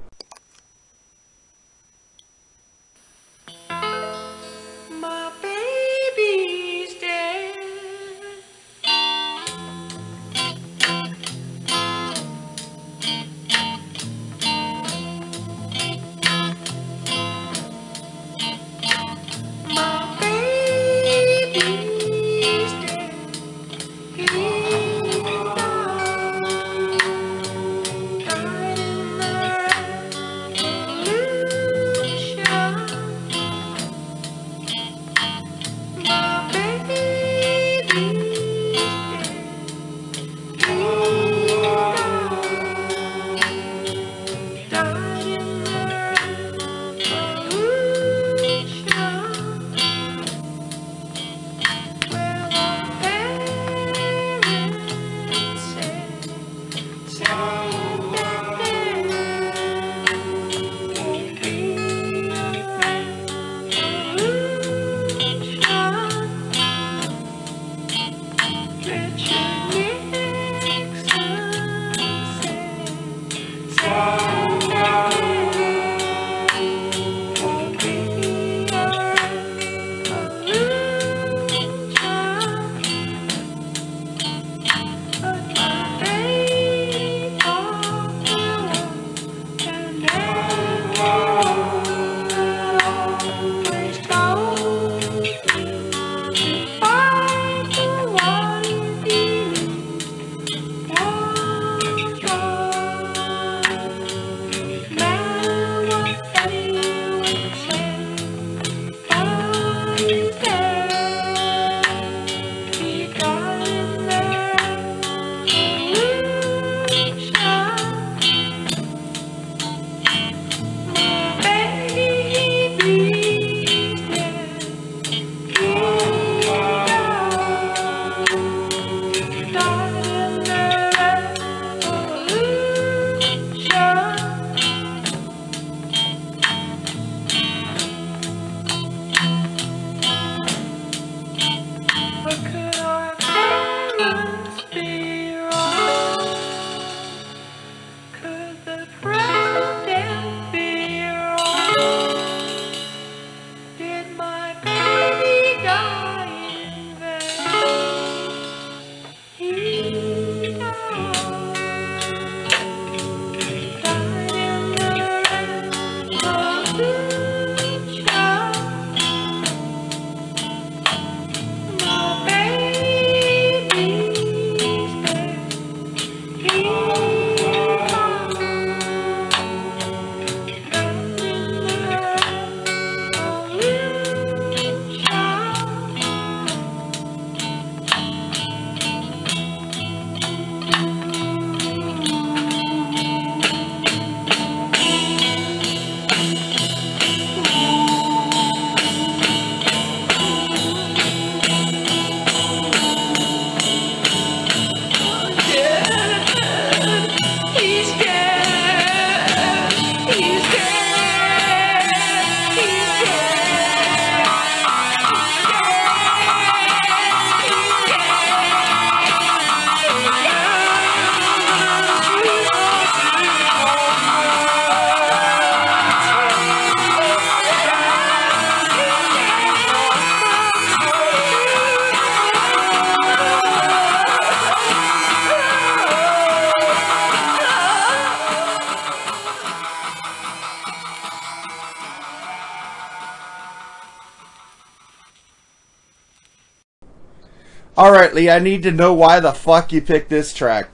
I 248.14 248.38
need 248.38 248.62
to 248.62 248.70
know 248.70 248.94
why 248.94 249.18
the 249.18 249.33
fuck 249.33 249.72
you 249.72 249.83
picked 249.83 250.09
this 250.09 250.33
track. 250.33 250.72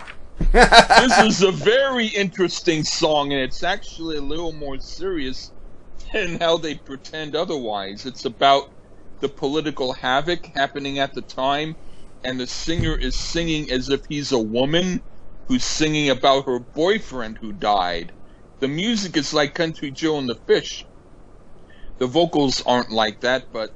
this 0.53 1.19
is 1.25 1.43
a 1.43 1.51
very 1.51 2.09
interesting 2.09 2.85
song, 2.85 3.33
and 3.33 3.41
it's 3.41 3.63
actually 3.63 4.19
a 4.19 4.23
little 4.23 4.53
more 4.53 4.79
serious 4.79 5.51
than 6.13 6.39
how 6.39 6.59
they 6.59 6.75
pretend 6.75 7.35
otherwise. 7.35 8.05
It's 8.05 8.27
about 8.27 8.65
the 9.21 9.31
political 9.31 9.95
havoc 9.95 10.51
happening 10.55 10.99
at 10.99 11.15
the 11.15 11.23
time, 11.23 11.77
and 12.25 12.39
the 12.39 12.47
singer 12.47 12.95
is 12.95 13.17
singing 13.19 13.71
as 13.71 13.89
if 13.89 14.03
he's 14.07 14.33
a 14.33 14.39
woman 14.39 15.01
who's 15.49 15.65
singing 15.65 16.11
about 16.11 16.45
her 16.45 16.59
boyfriend 16.59 17.39
who 17.39 17.53
died. 17.53 18.13
The 18.61 18.69
music 18.69 19.17
is 19.17 19.33
like 19.33 19.55
Country 19.55 19.91
Joe 19.91 20.19
and 20.19 20.29
the 20.29 20.39
Fish. 20.47 20.85
The 21.99 22.07
vocals 22.07 22.63
aren't 22.67 22.91
like 22.91 23.21
that, 23.21 23.51
but 23.51 23.71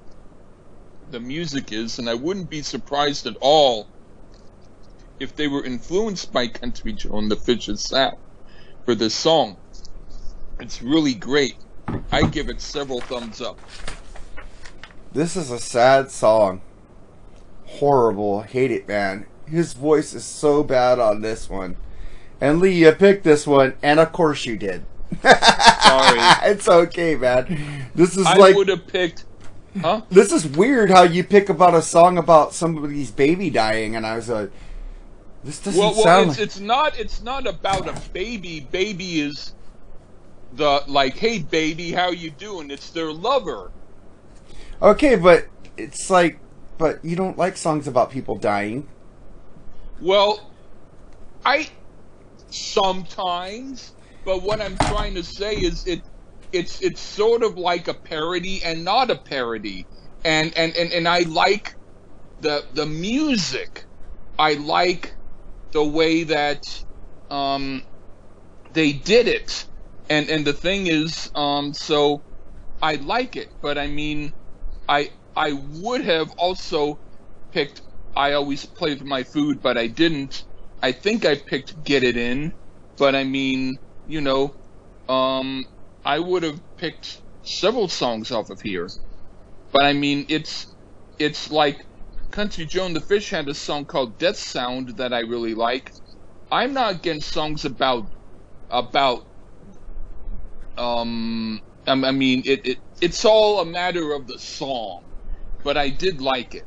the 1.11 1.21
music 1.21 1.73
is, 1.73 1.99
and 1.99 2.09
I 2.09 2.15
wouldn't 2.15 2.51
be 2.51 2.63
surprised 2.63 3.27
at 3.27 3.37
all 3.41 3.87
if 5.21 5.37
they 5.37 5.49
were 5.49 5.65
influenced 5.65 6.33
by 6.33 6.49
Country 6.49 6.93
Joe 6.93 7.19
and 7.19 7.31
the 7.31 7.37
Fish's 7.37 7.81
sound 7.81 8.17
for 8.85 8.95
this 8.95 9.15
song. 9.15 9.57
It's 10.61 10.83
really 10.83 11.15
great. 11.15 11.57
I 12.11 12.27
give 12.27 12.49
it 12.49 12.61
several 12.61 13.01
thumbs 13.01 13.41
up. 13.41 13.59
This 15.13 15.37
is 15.37 15.51
a 15.51 15.59
sad 15.59 16.11
song. 16.11 16.61
Horrible. 17.67 18.43
Hate 18.43 18.71
it, 18.71 18.89
man. 18.89 19.27
His 19.47 19.73
voice 19.73 20.15
is 20.15 20.25
so 20.25 20.63
bad 20.63 20.99
on 20.99 21.21
this 21.21 21.49
one. 21.49 21.77
And 22.41 22.61
Lee, 22.61 22.73
you 22.73 22.93
picked 22.93 23.25
this 23.25 23.47
one, 23.47 23.75
and 23.83 24.01
of 24.01 24.13
course 24.13 24.45
you 24.45 24.57
did. 24.57 24.85
Sorry. 25.23 26.19
it's 26.51 26.69
okay, 26.69 27.15
man. 27.15 27.91
This 27.95 28.17
is 28.17 28.27
I 28.27 28.37
like 28.37 28.57
would 28.57 28.69
have 28.69 28.87
picked, 28.87 29.25
huh? 29.81 30.03
this 30.11 30.33
is 30.33 30.47
weird 30.47 30.91
how 30.91 31.03
you 31.03 31.25
pick 31.25 31.49
about 31.49 31.75
a 31.75 31.83
song 31.83 32.19
about 32.19 32.53
somebody's 32.53 33.11
baby 33.11 33.51
dying, 33.51 33.97
and 33.97 34.07
I 34.07 34.17
was 34.17 34.29
like, 34.29 34.51
this 35.43 35.61
doesn't 35.61 35.79
Well, 35.79 35.93
well, 35.95 36.03
sound. 36.03 36.31
it's, 36.31 36.39
like... 36.39 36.47
it's 36.47 36.61
not. 36.61 36.99
It's 36.99 37.23
not 37.23 37.47
about 37.47 37.89
a 37.89 38.11
baby. 38.11 38.61
Baby 38.61 39.21
is 39.21 39.55
the 40.55 40.83
like, 40.87 41.17
hey, 41.17 41.41
baby, 41.41 41.93
how 41.93 42.11
you 42.11 42.31
doing? 42.31 42.71
It's 42.71 42.91
their 42.91 43.13
lover. 43.13 43.71
Okay, 44.81 45.17
but 45.17 45.47
it's 45.77 46.11
like, 46.11 46.39
but 46.79 47.05
you 47.05 47.17
don't 47.17 47.37
like 47.37 47.57
songs 47.57 47.87
about 47.87 48.11
people 48.11 48.37
dying. 48.37 48.89
Well, 50.01 50.51
I 51.45 51.69
sometimes, 52.51 53.93
but 54.25 54.43
what 54.43 54.61
I'm 54.61 54.77
trying 54.79 55.15
to 55.15 55.23
say 55.23 55.55
is 55.55 55.87
it 55.87 56.03
it's 56.55 56.81
it's 56.83 57.03
sort 57.03 57.43
of 57.45 57.57
like 57.57 57.89
a 57.89 57.95
parody 57.95 58.63
and 58.65 58.85
not 58.85 59.11
a 59.11 59.21
parody. 59.29 59.87
And 60.25 60.57
and 60.57 60.77
and, 60.77 60.93
and 60.93 61.09
I 61.09 61.21
like 61.21 61.71
the 62.41 62.65
the 62.75 62.87
music. 62.87 63.85
I 64.39 64.55
like 64.55 65.13
the 65.73 65.85
way 65.85 66.25
that 66.25 66.61
um 67.31 67.83
they 68.71 68.93
did 68.93 69.29
it. 69.29 69.67
And 70.09 70.29
and 70.29 70.47
the 70.47 70.53
thing 70.53 70.87
is 70.87 71.31
um 71.35 71.73
so 71.75 72.25
I 72.83 72.97
like 72.97 73.37
it, 73.37 73.49
but 73.63 73.79
I 73.79 73.89
mean 73.89 74.33
I 74.89 75.11
I 75.37 75.53
would 75.55 76.03
have 76.05 76.31
also 76.39 76.97
picked 77.53 77.83
I 78.17 78.33
always 78.35 78.67
play 78.67 78.95
with 78.95 79.05
my 79.05 79.25
food, 79.25 79.61
but 79.63 79.79
I 79.79 79.89
didn't. 79.89 80.45
I 80.83 80.93
think 80.93 81.25
I 81.27 81.37
picked 81.49 81.83
Get 81.85 82.05
It 82.05 82.17
In, 82.17 82.53
but 82.99 83.15
I 83.15 83.25
mean, 83.25 83.77
you 84.07 84.21
know, 84.23 84.55
um, 85.09 85.65
I 86.05 86.19
would 86.19 86.43
have 86.43 86.61
picked 86.77 87.21
several 87.43 87.89
songs 87.89 88.31
off 88.31 88.51
of 88.51 88.61
here. 88.61 88.89
But 89.73 89.85
I 89.85 89.93
mean, 89.93 90.27
it's 90.29 90.67
it's 91.19 91.51
like 91.51 91.85
Country 92.31 92.65
Joe 92.65 92.87
and 92.87 92.97
the 92.97 93.01
Fish 93.01 93.31
had 93.31 93.49
a 93.49 93.55
song 93.55 93.85
called 93.85 94.19
Death 94.19 94.37
Sound 94.37 94.97
that 94.97 95.13
I 95.13 95.21
really 95.21 95.55
like. 95.55 95.93
I'm 96.51 96.73
not 96.73 96.95
against 96.97 97.33
songs 97.33 97.65
about 97.65 98.07
about 98.71 99.27
um 100.77 101.61
I 101.87 101.95
mean 101.95 102.43
it, 102.45 102.67
it 102.67 102.79
it's 103.01 103.25
all 103.25 103.61
a 103.61 103.65
matter 103.65 104.13
of 104.13 104.27
the 104.27 104.39
song, 104.39 105.05
but 105.63 105.77
I 105.77 105.89
did 105.89 106.21
like 106.21 106.55
it. 106.55 106.65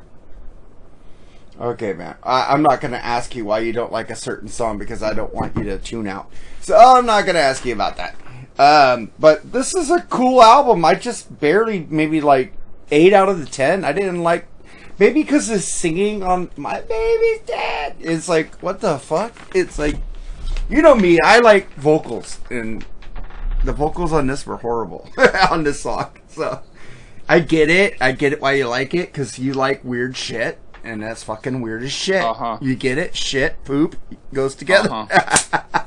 Okay, 1.60 1.94
man. 1.94 2.16
I, 2.22 2.54
I'm 2.54 2.62
not 2.62 2.82
going 2.82 2.92
to 2.92 3.04
ask 3.04 3.36
you 3.36 3.46
why 3.46 3.60
you 3.60 3.74
don't 3.74 3.92
like 3.92 4.12
a 4.12 4.16
certain 4.16 4.48
song 4.48 4.78
because 4.78 5.02
I 5.02 5.14
don't 5.14 5.34
want 5.34 5.56
you 5.58 5.64
to 5.64 5.80
tune 5.80 6.08
out. 6.08 6.32
So 6.62 6.78
I'm 6.78 7.06
not 7.06 7.26
going 7.26 7.36
to 7.36 7.42
ask 7.42 7.66
you 7.66 7.74
about 7.74 7.98
that. 7.98 8.16
Um, 8.60 9.12
but 9.20 9.52
this 9.52 9.76
is 9.76 9.92
a 9.92 10.02
cool 10.04 10.42
album. 10.42 10.84
I 10.84 10.96
just 10.96 11.40
barely, 11.40 11.86
maybe 11.90 12.22
like 12.22 12.54
8 12.92 13.14
out 13.14 13.30
of 13.30 13.40
the 13.40 13.46
10. 13.46 13.86
I 13.86 13.92
didn't 13.92 14.24
like. 14.24 14.48
Maybe 15.00 15.22
because 15.22 15.48
the 15.48 15.60
singing 15.60 16.24
on 16.24 16.50
My 16.58 16.82
Baby's 16.82 17.42
Dead 17.46 17.96
is 18.00 18.28
like, 18.28 18.56
what 18.64 18.82
the 18.82 18.98
fuck? 18.98 19.34
It's 19.54 19.78
like, 19.78 19.96
you 20.70 20.82
know 20.82 20.96
me, 20.96 21.20
I 21.24 21.40
like 21.40 21.72
vocals. 21.76 22.40
And 22.50 22.84
the 23.64 23.74
vocals 23.74 24.12
on 24.12 24.26
this 24.26 24.46
were 24.48 24.58
horrible 24.58 25.08
on 25.52 25.64
this 25.64 25.82
song. 25.82 26.10
So 26.28 26.62
I 27.30 27.42
get 27.42 27.70
it. 27.70 27.96
I 28.02 28.12
get 28.12 28.34
it 28.34 28.42
why 28.42 28.54
you 28.54 28.68
like 28.68 28.96
it 28.96 29.12
because 29.12 29.38
you 29.38 29.54
like 29.54 29.84
weird 29.84 30.18
shit. 30.18 30.60
And 30.84 31.04
that's 31.04 31.22
fucking 31.24 31.62
weird 31.62 31.84
as 31.84 31.92
shit. 31.92 32.24
Uh-huh. 32.24 32.58
You 32.62 32.76
get 32.76 32.98
it? 32.98 33.16
Shit, 33.16 33.64
poop 33.66 33.98
goes 34.34 34.56
together. 34.56 34.90
Uh-huh. 34.92 35.84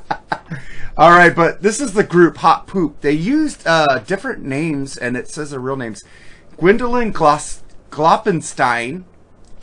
All 0.97 1.11
right, 1.11 1.33
but 1.33 1.61
this 1.61 1.79
is 1.79 1.93
the 1.93 2.03
group 2.03 2.37
Hot 2.37 2.67
Poop. 2.67 2.99
They 2.99 3.13
used 3.13 3.65
uh, 3.65 3.99
different 3.99 4.43
names, 4.43 4.97
and 4.97 5.15
it 5.15 5.29
says 5.29 5.51
their 5.51 5.59
real 5.59 5.77
names. 5.77 6.03
Gwendolyn 6.57 7.13
Gloppenstein, 7.13 9.05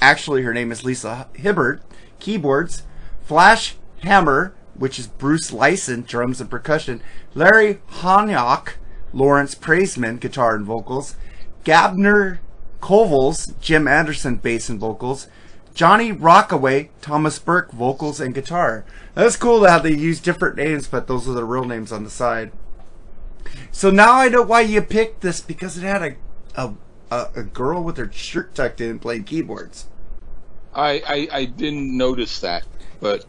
actually 0.01 0.43
her 0.43 0.55
name 0.55 0.73
is 0.73 0.85
Lisa 0.85 1.29
Hibbert, 1.35 1.83
keyboards. 2.19 2.85
Flash 3.23 3.77
Hammer, 4.01 4.55
which 4.75 4.99
is 4.99 5.07
Bruce 5.07 5.53
Lyson, 5.53 6.03
drums 6.03 6.41
and 6.41 6.51
percussion. 6.51 7.03
Larry 7.35 7.81
Honyok, 7.91 8.75
Lawrence 9.12 9.55
Praisman, 9.55 10.19
guitar 10.19 10.55
and 10.55 10.64
vocals. 10.64 11.14
Gabner 11.62 12.38
Kovals, 12.81 13.59
Jim 13.61 13.87
Anderson, 13.87 14.37
bass 14.37 14.71
and 14.71 14.81
vocals. 14.81 15.27
Johnny 15.79 16.11
Rockaway, 16.11 16.91
Thomas 17.01 17.38
Burke, 17.38 17.71
vocals 17.71 18.19
and 18.19 18.35
guitar. 18.35 18.85
That's 19.14 19.37
cool 19.37 19.64
how 19.64 19.79
they 19.79 19.95
use 19.95 20.19
different 20.19 20.57
names, 20.57 20.88
but 20.88 21.07
those 21.07 21.29
are 21.29 21.35
the 21.35 21.45
real 21.45 21.64
names 21.64 21.93
on 21.93 22.03
the 22.03 22.11
side. 22.11 22.51
So 23.71 23.88
now 23.88 24.14
I 24.14 24.29
know 24.29 24.43
why 24.43 24.62
you 24.62 24.83
picked 24.83 25.21
this 25.21 25.41
because 25.41 25.79
it 25.79 25.83
had 25.83 26.03
a 26.03 26.17
a, 26.61 26.75
a, 27.12 27.27
a 27.37 27.43
girl 27.45 27.85
with 27.85 27.97
her 27.97 28.11
shirt 28.11 28.57
tucked 28.57 28.81
in 28.81 28.99
playing 28.99 29.23
keyboards. 29.23 29.87
I, 30.75 31.01
I 31.07 31.29
I 31.31 31.45
didn't 31.45 31.97
notice 31.97 32.41
that, 32.41 32.67
but 32.99 33.25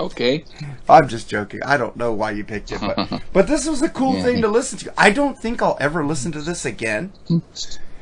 okay. 0.00 0.46
I'm 0.88 1.06
just 1.06 1.28
joking. 1.28 1.62
I 1.64 1.76
don't 1.76 1.96
know 1.96 2.14
why 2.14 2.30
you 2.30 2.44
picked 2.44 2.72
it, 2.72 2.80
but 2.80 3.22
but 3.34 3.46
this 3.46 3.68
was 3.68 3.82
a 3.82 3.90
cool 3.90 4.22
thing 4.22 4.40
to 4.40 4.48
listen 4.48 4.78
to. 4.78 4.94
I 4.96 5.10
don't 5.10 5.38
think 5.38 5.60
I'll 5.60 5.76
ever 5.78 6.02
listen 6.02 6.32
to 6.32 6.40
this 6.40 6.64
again, 6.64 7.12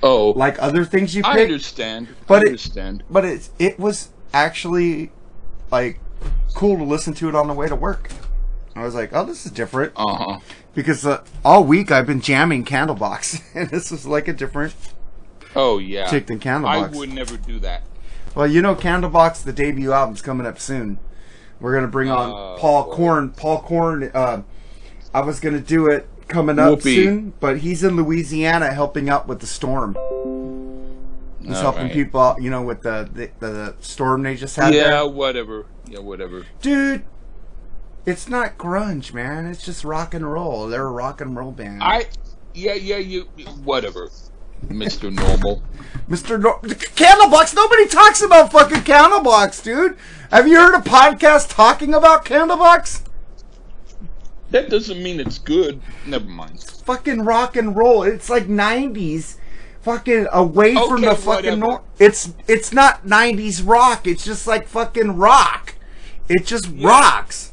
Oh, 0.02 0.30
like 0.30 0.60
other 0.60 0.84
things 0.84 1.14
you 1.14 1.22
I 1.24 1.40
understand. 1.42 2.08
But 2.26 2.34
I 2.34 2.42
it- 2.42 2.46
understand. 2.48 3.04
but 3.10 3.24
it 3.24 3.48
it 3.58 3.78
was 3.78 4.08
actually 4.34 5.12
like 5.70 6.00
cool 6.54 6.76
to 6.78 6.84
listen 6.84 7.14
to 7.14 7.28
it 7.28 7.34
on 7.34 7.46
the 7.48 7.54
way 7.54 7.68
to 7.68 7.76
work. 7.76 8.08
I 8.74 8.82
was 8.84 8.94
like, 8.94 9.10
oh, 9.12 9.24
this 9.24 9.44
is 9.44 9.52
different 9.52 9.92
Uh 9.96 10.14
huh. 10.14 10.38
because 10.74 11.04
uh, 11.06 11.22
all 11.44 11.62
week 11.64 11.90
I've 11.92 12.06
been 12.06 12.20
jamming 12.22 12.64
Candlebox, 12.64 13.42
and 13.54 13.68
this 13.70 13.90
was 13.90 14.06
like 14.06 14.28
a 14.28 14.32
different 14.32 14.74
Oh 15.54 15.78
yeah. 15.78 16.08
chick 16.08 16.26
than 16.26 16.40
I 16.44 16.86
would 16.88 17.12
never 17.12 17.36
do 17.36 17.58
that. 17.60 17.82
Well, 18.34 18.46
you 18.46 18.62
know, 18.62 18.74
Candlebox, 18.74 19.44
the 19.44 19.52
debut 19.52 19.92
album's 19.92 20.22
coming 20.22 20.46
up 20.46 20.58
soon. 20.58 20.98
We're 21.60 21.74
gonna 21.74 21.86
bring 21.88 22.10
on 22.10 22.30
Oh, 22.30 22.56
Paul. 22.58 22.92
Korn. 22.94 23.30
Paul 23.30 23.60
Korn. 23.60 24.10
Uh, 24.14 24.42
I 25.12 25.20
was 25.20 25.38
gonna 25.38 25.60
do 25.60 25.86
it 25.88 26.08
coming 26.28 26.58
up 26.58 26.78
Whoopee. 26.78 27.04
soon, 27.04 27.32
but 27.40 27.58
he's 27.58 27.82
in 27.84 27.96
Louisiana 27.96 28.72
helping 28.72 29.08
out 29.08 29.26
with 29.28 29.40
the 29.40 29.46
storm. 29.46 29.96
He's 31.40 31.56
All 31.56 31.62
helping 31.62 31.82
right. 31.84 31.92
people 31.92 32.20
out, 32.20 32.40
you 32.42 32.50
know, 32.50 32.62
with 32.62 32.82
the, 32.82 33.08
the 33.12 33.30
the 33.40 33.74
storm 33.80 34.22
they 34.22 34.36
just 34.36 34.54
had 34.56 34.72
Yeah, 34.74 34.84
there. 34.90 35.08
whatever. 35.08 35.66
Yeah, 35.88 35.98
whatever. 35.98 36.46
Dude, 36.60 37.04
it's 38.06 38.28
not 38.28 38.58
grunge, 38.58 39.12
man. 39.12 39.46
It's 39.46 39.64
just 39.64 39.84
rock 39.84 40.14
and 40.14 40.30
roll. 40.30 40.68
They're 40.68 40.86
a 40.86 40.90
rock 40.90 41.20
and 41.20 41.36
roll 41.36 41.50
band. 41.50 41.82
I. 41.82 42.06
Yeah, 42.54 42.74
yeah. 42.74 42.98
You. 42.98 43.22
Whatever. 43.64 44.10
Mister 44.68 45.10
Normal. 45.10 45.62
Mr. 46.08 46.40
No- 46.40 46.58
Candlebox. 46.62 47.54
Nobody 47.54 47.88
talks 47.88 48.22
about 48.22 48.52
fucking 48.52 48.82
Candlebox, 48.82 49.64
dude. 49.64 49.96
Have 50.30 50.46
you 50.46 50.56
heard 50.56 50.74
a 50.76 50.80
podcast 50.80 51.52
talking 51.54 51.92
about 51.94 52.24
Candlebox? 52.24 53.02
That 54.52 54.68
doesn't 54.68 55.02
mean 55.02 55.18
it's 55.18 55.38
good. 55.38 55.80
Never 56.06 56.26
mind. 56.26 56.62
fucking 56.62 57.22
rock 57.22 57.56
and 57.56 57.74
roll. 57.74 58.02
It's 58.02 58.28
like 58.28 58.44
'90s, 58.44 59.36
fucking 59.80 60.26
away 60.32 60.74
from 60.74 61.00
the 61.00 61.14
fucking. 61.14 61.58
Nor- 61.58 61.82
it's 61.98 62.34
it's 62.46 62.72
not 62.72 63.06
'90s 63.06 63.66
rock. 63.66 64.06
It's 64.06 64.24
just 64.24 64.46
like 64.46 64.68
fucking 64.68 65.16
rock. 65.16 65.74
It 66.28 66.46
just 66.46 66.68
rocks. 66.78 67.52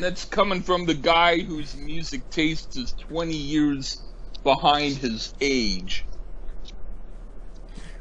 That's 0.00 0.24
coming 0.24 0.60
from 0.60 0.86
the 0.86 0.94
guy 0.94 1.38
whose 1.40 1.76
music 1.76 2.28
taste 2.30 2.76
is 2.76 2.92
20 2.92 3.32
years 3.32 4.02
behind 4.42 4.96
his 4.96 5.34
age. 5.40 6.04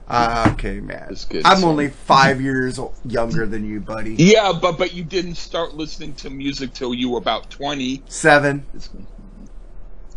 Ah, 0.07 0.51
okay, 0.53 0.79
man. 0.79 1.07
I'm 1.09 1.15
song. 1.15 1.63
only 1.63 1.89
five 1.89 2.41
years 2.41 2.79
younger 3.05 3.45
than 3.45 3.65
you, 3.65 3.79
buddy. 3.79 4.15
Yeah, 4.15 4.51
but 4.59 4.77
but 4.77 4.93
you 4.93 5.03
didn't 5.03 5.35
start 5.35 5.75
listening 5.75 6.13
to 6.15 6.29
music 6.29 6.73
till 6.73 6.93
you 6.93 7.09
were 7.09 7.17
about 7.19 7.49
twenty 7.49 8.03
seven. 8.07 8.65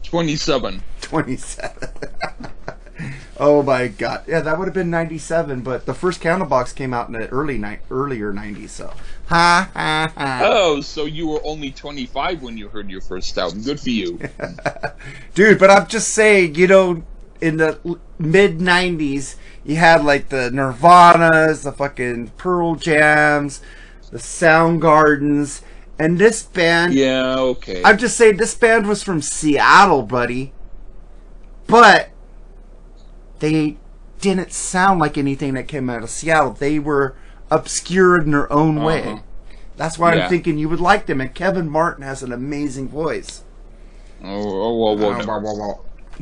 Twenty 0.03 0.37
seven. 0.37 0.83
Twenty 1.01 1.37
seven. 1.37 1.89
oh 3.39 3.63
my 3.63 3.89
god. 3.89 4.25
Yeah, 4.27 4.41
that 4.41 4.59
would 4.59 4.67
have 4.67 4.75
been 4.75 4.91
97, 4.91 5.61
but 5.63 5.87
the 5.87 5.95
first 5.95 6.21
Candlebox 6.21 6.75
came 6.75 6.95
out 6.95 7.09
in 7.09 7.15
the 7.15 7.29
early 7.29 7.59
ni- 7.59 7.79
earlier 7.91 8.33
90s, 8.33 8.71
so. 8.71 8.93
Ha 9.27 9.71
ha 9.75 10.13
ha. 10.17 10.41
Oh, 10.45 10.81
so 10.81 11.05
you 11.05 11.29
were 11.29 11.41
only 11.45 11.71
25 11.71 12.43
when 12.43 12.57
you 12.57 12.69
heard 12.69 12.89
your 12.89 13.01
first 13.01 13.37
album. 13.37 13.63
Good 13.63 13.81
for 13.81 13.91
you. 13.91 14.19
Dude, 15.35 15.59
but 15.59 15.71
I'm 15.71 15.87
just 15.87 16.15
saying, 16.15 16.55
you 16.55 16.67
know, 16.67 17.03
in 17.41 17.57
the 17.57 17.99
mid 18.19 18.59
90s, 18.59 19.37
you 19.67 19.77
had 19.77 20.05
like 20.05 20.29
the 20.29 20.51
Nirvanas, 20.51 21.65
the 21.65 21.73
fucking 21.73 22.29
Pearl 22.37 22.77
Jams, 22.77 23.61
the 24.11 24.19
Soundgardens, 24.19 25.63
and 25.99 26.19
this 26.19 26.43
band. 26.45 26.95
Yeah, 26.95 27.37
okay. 27.37 27.83
I'm 27.85 27.99
just 27.99 28.17
saying, 28.17 28.37
this 28.37 28.55
band 28.55 28.87
was 28.87 29.03
from 29.03 29.21
Seattle, 29.21 30.03
buddy. 30.03 30.53
But 31.67 32.11
they 33.41 33.77
didn't 34.21 34.53
sound 34.53 35.01
like 35.01 35.19
anything 35.19 35.55
that 35.55 35.67
came 35.67 35.91
out 35.91 36.03
of 36.05 36.11
Seattle. 36.11 36.53
They 36.53 36.79
were 36.79 37.17
obscure 37.51 38.21
in 38.21 38.31
their 38.31 38.51
own 38.53 38.83
way. 38.83 39.03
Uh-huh. 39.03 39.23
That's 39.77 39.99
why 39.99 40.15
Yeah. 40.15 40.25
I'm 40.25 40.31
thinking 40.31 40.59
you 40.59 40.69
would 40.69 40.81
like 40.81 41.07
them. 41.07 41.21
And 41.21 41.35
Kevin 41.35 41.69
Martin 41.69 42.05
has 42.05 42.23
an 42.23 42.33
amazing 42.33 42.89
voice. 42.89 43.43
oh, 44.23 44.29
oh, 44.29 44.95
well, 44.95 44.97
well, 44.97 45.57
no. 45.57 45.81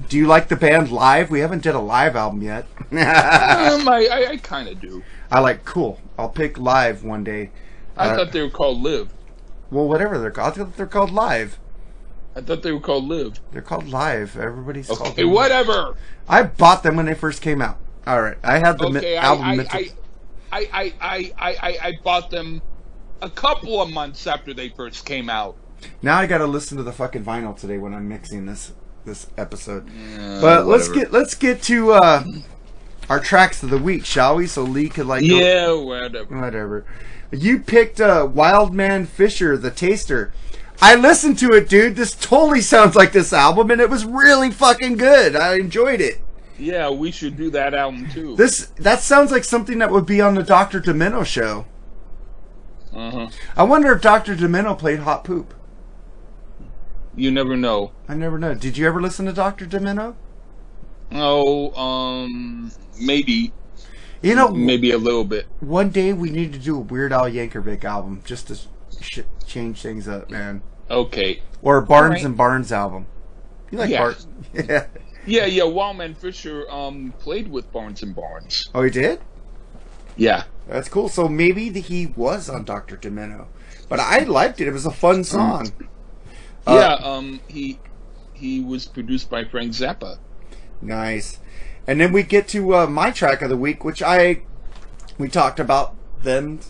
Do 0.08 0.16
you 0.16 0.26
like 0.26 0.48
the 0.48 0.56
band 0.56 0.90
live? 0.90 1.30
We 1.30 1.40
haven't 1.40 1.62
did 1.62 1.74
a 1.74 1.80
live 1.80 2.16
album 2.16 2.42
yet. 2.42 2.66
Um, 2.92 3.88
I, 3.88 4.08
I, 4.10 4.26
I 4.32 4.36
kind 4.38 4.68
of 4.68 4.80
do. 4.80 5.02
I 5.30 5.40
like 5.40 5.64
cool. 5.64 6.00
I'll 6.18 6.28
pick 6.28 6.58
live 6.58 7.02
one 7.04 7.24
day. 7.24 7.50
I 7.96 8.08
Uh, 8.08 8.16
thought 8.16 8.32
they 8.32 8.42
were 8.42 8.50
called 8.50 8.82
Live. 8.82 9.12
Well, 9.70 9.88
whatever 9.88 10.18
they're 10.18 10.30
called. 10.30 10.52
I 10.52 10.56
thought 10.56 10.76
they're 10.76 10.86
called 10.86 11.10
live. 11.10 11.58
I 12.36 12.40
thought 12.40 12.62
they 12.62 12.72
were 12.72 12.80
called 12.80 13.08
Live. 13.08 13.40
They're 13.52 13.62
called 13.62 13.88
live. 13.88 14.36
Everybody's 14.36 14.88
called 14.88 15.12
Okay, 15.12 15.22
them. 15.22 15.30
whatever. 15.32 15.96
I 16.28 16.42
bought 16.44 16.82
them 16.82 16.96
when 16.96 17.06
they 17.06 17.14
first 17.14 17.40
came 17.42 17.62
out. 17.62 17.78
All 18.06 18.20
right, 18.20 18.36
I 18.44 18.58
had 18.58 18.78
the 18.78 18.90
mi- 18.90 18.98
Okay, 18.98 19.16
I, 19.16 19.24
album. 19.24 19.44
I, 19.60 19.66
I, 19.70 19.90
I, 20.52 20.68
I, 20.72 20.94
I, 21.00 21.32
I, 21.38 21.56
I, 21.62 21.78
I 21.88 21.92
bought 22.02 22.30
them 22.30 22.60
a 23.22 23.30
couple 23.30 23.80
of 23.80 23.90
months 23.90 24.26
after 24.26 24.52
they 24.54 24.68
first 24.70 25.06
came 25.06 25.30
out. 25.30 25.56
now 26.02 26.18
I 26.18 26.26
got 26.26 26.38
to 26.38 26.46
listen 26.46 26.76
to 26.76 26.82
the 26.82 26.92
fucking 26.92 27.24
vinyl 27.24 27.56
today 27.58 27.78
when 27.78 27.94
I'm 27.94 28.08
mixing 28.08 28.46
this 28.46 28.72
this 29.04 29.26
episode. 29.36 29.86
But 30.40 30.66
let's 30.66 30.88
get 30.88 31.12
let's 31.12 31.34
get 31.34 31.62
to 31.64 31.92
uh, 31.92 32.24
our 33.08 33.20
tracks 33.20 33.62
of 33.62 33.70
the 33.70 33.78
week, 33.78 34.04
shall 34.04 34.36
we? 34.36 34.46
So 34.46 34.62
Lee 34.62 34.88
could 34.88 35.06
like 35.06 35.20
go- 35.28 35.36
Yeah, 35.38 35.72
whatever. 35.72 36.40
whatever. 36.40 36.84
You 37.30 37.58
picked 37.60 38.00
uh, 38.00 38.28
Wild 38.32 38.72
Man 38.74 39.06
Fischer, 39.06 39.56
the 39.56 39.70
Taster. 39.70 40.32
I 40.82 40.94
listened 40.96 41.38
to 41.38 41.52
it, 41.52 41.68
dude. 41.68 41.96
This 41.96 42.14
totally 42.14 42.60
sounds 42.72 42.94
like 42.94 43.12
this 43.12 43.32
album, 43.32 43.70
and 43.70 43.80
it 43.80 43.90
was 43.90 44.04
really 44.04 44.50
fucking 44.50 44.96
good. 44.96 45.34
I 45.36 45.56
enjoyed 45.56 46.00
it. 46.00 46.20
Yeah, 46.58 46.90
we 46.90 47.10
should 47.10 47.36
do 47.36 47.50
that 47.50 47.74
album 47.74 48.08
too. 48.10 48.36
This 48.36 48.66
that 48.76 49.00
sounds 49.00 49.32
like 49.32 49.42
something 49.44 49.78
that 49.78 49.90
would 49.90 50.06
be 50.06 50.20
on 50.20 50.34
the 50.34 50.42
Doctor 50.44 50.80
Demento 50.80 51.24
show. 51.26 51.66
uh-huh. 52.94 53.28
I 53.56 53.62
wonder 53.64 53.92
if 53.92 54.02
Doctor 54.02 54.36
Demento 54.36 54.78
played 54.78 55.00
Hot 55.00 55.24
Poop. 55.24 55.52
You 57.16 57.30
never 57.30 57.56
know. 57.56 57.92
I 58.08 58.14
never 58.14 58.38
know. 58.38 58.54
Did 58.54 58.76
you 58.76 58.86
ever 58.86 59.00
listen 59.00 59.26
to 59.26 59.32
Doctor 59.32 59.66
Demento? 59.66 60.14
Oh, 61.12 61.70
um, 61.80 62.72
maybe, 63.00 63.52
You 64.22 64.34
know, 64.34 64.48
maybe 64.48 64.90
a 64.90 64.98
little 64.98 65.24
bit. 65.24 65.46
one 65.60 65.90
day 65.90 66.12
we 66.12 66.30
need 66.30 66.52
to 66.54 66.58
do 66.58 66.76
a 66.76 66.80
Weird 66.80 67.12
Al 67.12 67.24
Yankovic 67.30 67.84
album 67.84 68.22
just 68.24 68.48
to 68.48 68.56
sh- 69.00 69.20
change 69.46 69.80
things 69.82 70.08
up, 70.08 70.30
man. 70.30 70.62
Okay. 70.90 71.42
Or 71.62 71.78
a 71.78 71.82
Barnes 71.82 72.08
Alright. 72.10 72.24
and 72.24 72.36
Barnes 72.36 72.72
album. 72.72 73.06
You 73.70 73.78
like 73.78 73.90
Yeah. 73.90 74.00
Barnes? 74.00 74.26
Yeah. 74.54 74.86
Yeah, 75.26 75.46
yeah. 75.46 75.64
Wild 75.64 75.96
Man 75.96 76.14
Fischer 76.14 76.70
um 76.70 77.14
played 77.18 77.48
with 77.48 77.70
Barnes 77.72 78.02
and 78.02 78.14
Barnes. 78.14 78.64
Oh, 78.74 78.82
he 78.82 78.90
did. 78.90 79.20
Yeah. 80.16 80.44
That's 80.68 80.88
cool. 80.88 81.08
So 81.08 81.28
maybe 81.28 81.70
the, 81.70 81.80
he 81.80 82.06
was 82.08 82.50
on 82.50 82.64
Doctor 82.64 82.96
Demento, 82.96 83.46
but 83.88 84.00
I 84.00 84.20
liked 84.20 84.60
it. 84.60 84.68
It 84.68 84.72
was 84.72 84.84
a 84.86 84.90
fun 84.90 85.24
song. 85.24 85.72
Uh, 86.66 86.74
yeah. 86.74 87.06
Um. 87.06 87.40
He 87.48 87.78
he 88.32 88.60
was 88.60 88.86
produced 88.86 89.30
by 89.30 89.44
Frank 89.44 89.72
Zappa. 89.72 90.18
Nice. 90.80 91.38
And 91.86 92.00
then 92.00 92.12
we 92.12 92.22
get 92.22 92.48
to 92.48 92.74
uh, 92.74 92.86
my 92.86 93.10
track 93.10 93.42
of 93.42 93.50
the 93.50 93.56
week, 93.56 93.84
which 93.84 94.02
I 94.02 94.42
we 95.18 95.28
talked 95.28 95.60
about 95.60 95.94
them 96.22 96.60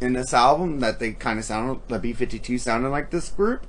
in 0.00 0.12
this 0.12 0.32
album 0.32 0.80
that 0.80 1.00
they 1.00 1.12
kind 1.12 1.38
of 1.38 1.44
sounded 1.44 1.80
the 1.88 1.98
B 1.98 2.12
fifty 2.12 2.38
two 2.38 2.58
sounded 2.58 2.90
like 2.90 3.10
this 3.10 3.30
group. 3.30 3.66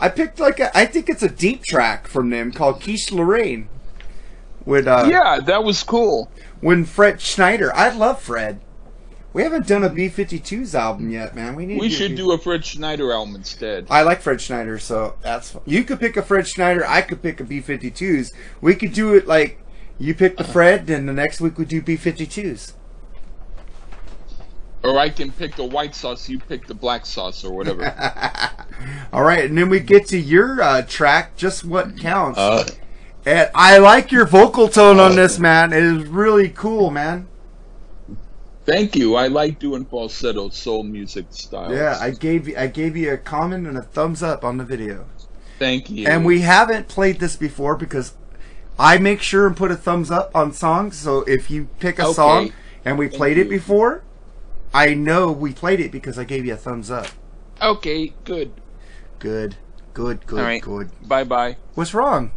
I 0.00 0.08
picked 0.08 0.40
like 0.40 0.60
a, 0.60 0.76
I 0.76 0.86
think 0.86 1.08
it's 1.08 1.22
a 1.22 1.28
deep 1.28 1.64
track 1.64 2.06
from 2.06 2.30
them 2.30 2.52
called 2.52 2.80
Quiche 2.80 3.12
Lorraine. 3.12 3.68
With 4.64 4.86
uh, 4.86 5.08
yeah, 5.10 5.40
that 5.40 5.64
was 5.64 5.82
cool. 5.82 6.30
when 6.60 6.84
Fred 6.84 7.20
Schneider, 7.20 7.74
I 7.74 7.90
love 7.90 8.20
Fred. 8.20 8.60
We 9.32 9.42
haven't 9.42 9.66
done 9.66 9.84
a 9.84 9.90
B 9.90 10.08
52s 10.08 10.74
album 10.74 11.10
yet, 11.10 11.34
man. 11.34 11.54
We 11.54 11.66
need. 11.66 11.80
We 11.80 11.90
should 11.90 12.16
do 12.16 12.32
a 12.32 12.38
Fred 12.38 12.64
Schneider 12.64 13.12
album 13.12 13.36
instead. 13.36 13.86
I 13.90 14.02
like 14.02 14.22
Fred 14.22 14.40
Schneider, 14.40 14.78
so 14.78 15.16
that's 15.20 15.50
fun. 15.50 15.62
You 15.66 15.84
could 15.84 16.00
pick 16.00 16.16
a 16.16 16.22
Fred 16.22 16.46
Schneider, 16.46 16.84
I 16.86 17.02
could 17.02 17.22
pick 17.22 17.38
a 17.40 17.44
B 17.44 17.60
52s. 17.60 18.32
We 18.60 18.74
could 18.74 18.92
do 18.92 19.14
it 19.14 19.26
like 19.26 19.62
you 19.98 20.14
pick 20.14 20.38
the 20.38 20.44
Fred, 20.44 20.88
and 20.88 21.08
the 21.08 21.12
next 21.12 21.40
week 21.40 21.58
we 21.58 21.64
do 21.66 21.82
B 21.82 21.96
52s. 21.96 22.72
Or 24.84 24.96
I 24.96 25.08
can 25.08 25.32
pick 25.32 25.56
the 25.56 25.64
white 25.64 25.92
sauce, 25.92 26.28
you 26.28 26.38
pick 26.38 26.68
the 26.68 26.74
black 26.74 27.04
sauce, 27.04 27.44
or 27.44 27.52
whatever. 27.52 27.84
All 29.12 29.24
right, 29.24 29.44
and 29.44 29.58
then 29.58 29.68
we 29.68 29.80
get 29.80 30.06
to 30.08 30.18
your 30.18 30.62
uh, 30.62 30.82
track, 30.82 31.36
Just 31.36 31.64
What 31.64 31.98
Counts. 31.98 32.38
uh, 32.38 32.64
and 33.26 33.50
I 33.56 33.78
like 33.78 34.12
your 34.12 34.24
vocal 34.24 34.68
tone 34.68 35.00
on 35.00 35.16
this, 35.16 35.38
man. 35.40 35.72
It 35.72 35.82
is 35.82 36.06
really 36.06 36.48
cool, 36.50 36.90
man. 36.92 37.26
Thank 38.68 38.96
you. 38.96 39.16
I 39.16 39.28
like 39.28 39.58
doing 39.58 39.84
falsetto 39.86 40.50
soul 40.50 40.84
music 40.84 41.26
style. 41.30 41.70
Yeah, 41.70 41.98
I 42.00 42.10
gave 42.10 42.48
you, 42.48 42.56
I 42.56 42.66
gave 42.68 42.96
you 42.96 43.12
a 43.12 43.18
comment 43.18 43.66
and 43.66 43.76
a 43.76 43.82
thumbs 43.82 44.22
up 44.22 44.44
on 44.44 44.58
the 44.58 44.64
video. 44.64 45.06
thank 45.58 45.90
you. 45.90 46.06
And 46.08 46.24
we 46.24 46.40
haven't 46.42 46.88
played 46.88 47.20
this 47.20 47.36
before 47.36 47.76
because 47.76 48.14
I 48.78 48.98
make 48.98 49.20
sure 49.22 49.46
and 49.46 49.56
put 49.56 49.70
a 49.70 49.76
thumbs 49.76 50.10
up 50.10 50.30
on 50.34 50.52
songs. 50.52 50.96
So 50.98 51.20
if 51.22 51.50
you 51.50 51.68
pick 51.80 51.98
a 51.98 52.06
Okay. 52.06 52.14
song 52.14 52.52
and 52.84 52.98
we 52.98 53.08
played 53.08 53.38
it 53.38 53.44
you. 53.44 53.50
before, 53.50 54.02
I 54.72 54.94
know 54.94 55.32
we 55.32 55.52
played 55.52 55.80
it 55.80 55.92
because 55.92 56.18
I 56.18 56.24
gave 56.24 56.46
you 56.46 56.54
a 56.54 56.56
thumbs 56.56 56.90
up. 56.90 57.08
Okay, 57.60 58.14
good. 58.24 58.52
Good, 59.18 59.56
good, 59.94 60.26
good, 60.26 60.38
All 60.38 60.44
right. 60.44 60.62
good. 60.62 60.90
Bye 61.08 61.24
bye. 61.24 61.56
What's 61.74 61.94
wrong? 61.94 62.32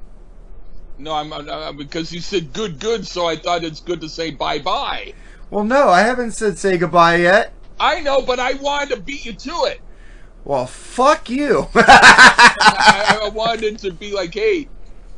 No, 0.98 1.14
I'm 1.14 1.34
uh, 1.34 1.72
because 1.74 2.12
you 2.12 2.22
said 2.22 2.54
good, 2.54 2.80
good, 2.80 3.08
so 3.08 3.26
I 3.28 3.36
thought 3.36 3.64
it's 3.64 3.82
good 3.82 4.02
to 4.02 4.10
say 4.10 4.32
bye 4.32 4.60
bye. 4.60 5.14
Well, 5.52 5.66
no, 5.66 5.90
I 5.90 6.00
haven't 6.02 6.32
said 6.32 6.58
say 6.58 6.78
goodbye 6.78 7.18
yet. 7.18 7.52
I 7.78 8.00
know, 8.00 8.22
but 8.22 8.40
I 8.40 8.54
wanted 8.54 8.96
to 8.96 9.02
beat 9.02 9.26
you 9.26 9.34
to 9.34 9.66
it. 9.66 9.82
Well, 10.46 10.66
fuck 10.66 11.30
you. 11.30 11.68
I, 11.76 13.20
I 13.24 13.30
wanted 13.30 13.78
to 13.80 13.92
be 13.92 14.14
like, 14.14 14.34
hey, 14.34 14.70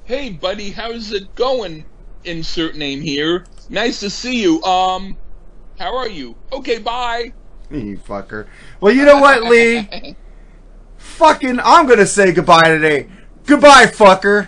hey, 0.06 0.32
buddy, 0.32 0.72
how's 0.72 1.14
it 1.14 1.34
going? 1.36 1.86
Insert 2.26 2.76
name 2.76 3.00
here. 3.00 3.46
Nice 3.70 4.00
to 4.00 4.10
see 4.10 4.42
you. 4.42 4.62
Um, 4.64 5.16
how 5.78 5.96
are 5.96 6.10
you? 6.10 6.36
Okay, 6.52 6.80
bye. 6.80 7.32
you 7.72 8.00
fucker. 8.00 8.48
Well, 8.82 8.94
you 8.94 9.06
know 9.06 9.20
what, 9.20 9.44
Lee? 9.44 10.16
Fucking, 10.98 11.60
I'm 11.60 11.86
gonna 11.86 12.08
say 12.08 12.32
goodbye 12.32 12.64
today. 12.64 13.08
Goodbye, 13.46 13.86
fucker. 13.86 14.48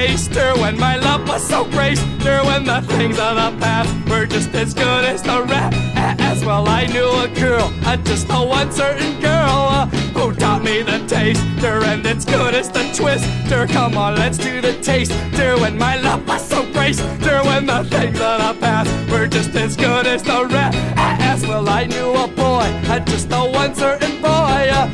the 0.00 0.06
taster. 0.06 0.52
When 0.60 0.78
my 0.78 0.96
love 0.96 1.28
was 1.28 1.46
so 1.46 1.64
greater, 1.64 2.40
when 2.44 2.64
the 2.64 2.80
things 2.82 3.18
of 3.18 3.36
the 3.36 3.56
past 3.60 3.92
were 4.08 4.26
just 4.26 4.54
as 4.54 4.74
good 4.74 5.04
as 5.04 5.22
the 5.22 5.42
rap. 5.42 5.74
As 6.20 6.44
well, 6.44 6.68
I 6.68 6.86
knew 6.86 7.08
a 7.08 7.28
girl, 7.28 7.72
uh, 7.84 7.96
just 7.98 8.26
a 8.30 8.42
one 8.46 8.72
certain 8.72 9.20
girl, 9.20 9.68
uh, 9.70 9.86
who 10.14 10.32
taught 10.34 10.62
me 10.62 10.82
the 10.82 10.98
taster, 11.06 11.84
and 11.84 12.04
it's 12.06 12.24
good 12.24 12.54
as 12.54 12.70
the 12.70 12.84
twister. 12.94 13.66
Come 13.66 13.96
on, 13.96 14.16
let's 14.16 14.38
do 14.38 14.60
the 14.60 14.74
taster. 14.80 15.58
When 15.60 15.78
my 15.78 16.00
love 16.00 16.26
was 16.26 16.46
so 16.48 16.62
greater, 16.72 17.42
when 17.44 17.66
the 17.66 17.84
things 17.84 18.20
of 18.20 18.36
the 18.40 18.56
past 18.60 18.90
were 19.10 19.26
just 19.26 19.54
as 19.54 19.76
good 19.76 20.06
as 20.06 20.22
the 20.22 20.46
rap. 20.46 20.74
As 20.96 21.46
well, 21.46 21.68
I 21.68 21.84
knew 21.86 22.12
a 22.14 22.26
boy, 22.28 22.68
uh, 22.88 23.00
just 23.00 23.28
a 23.32 23.40
one 23.50 23.74
certain 23.74 24.20
boy, 24.22 24.62
uh, 24.72 24.88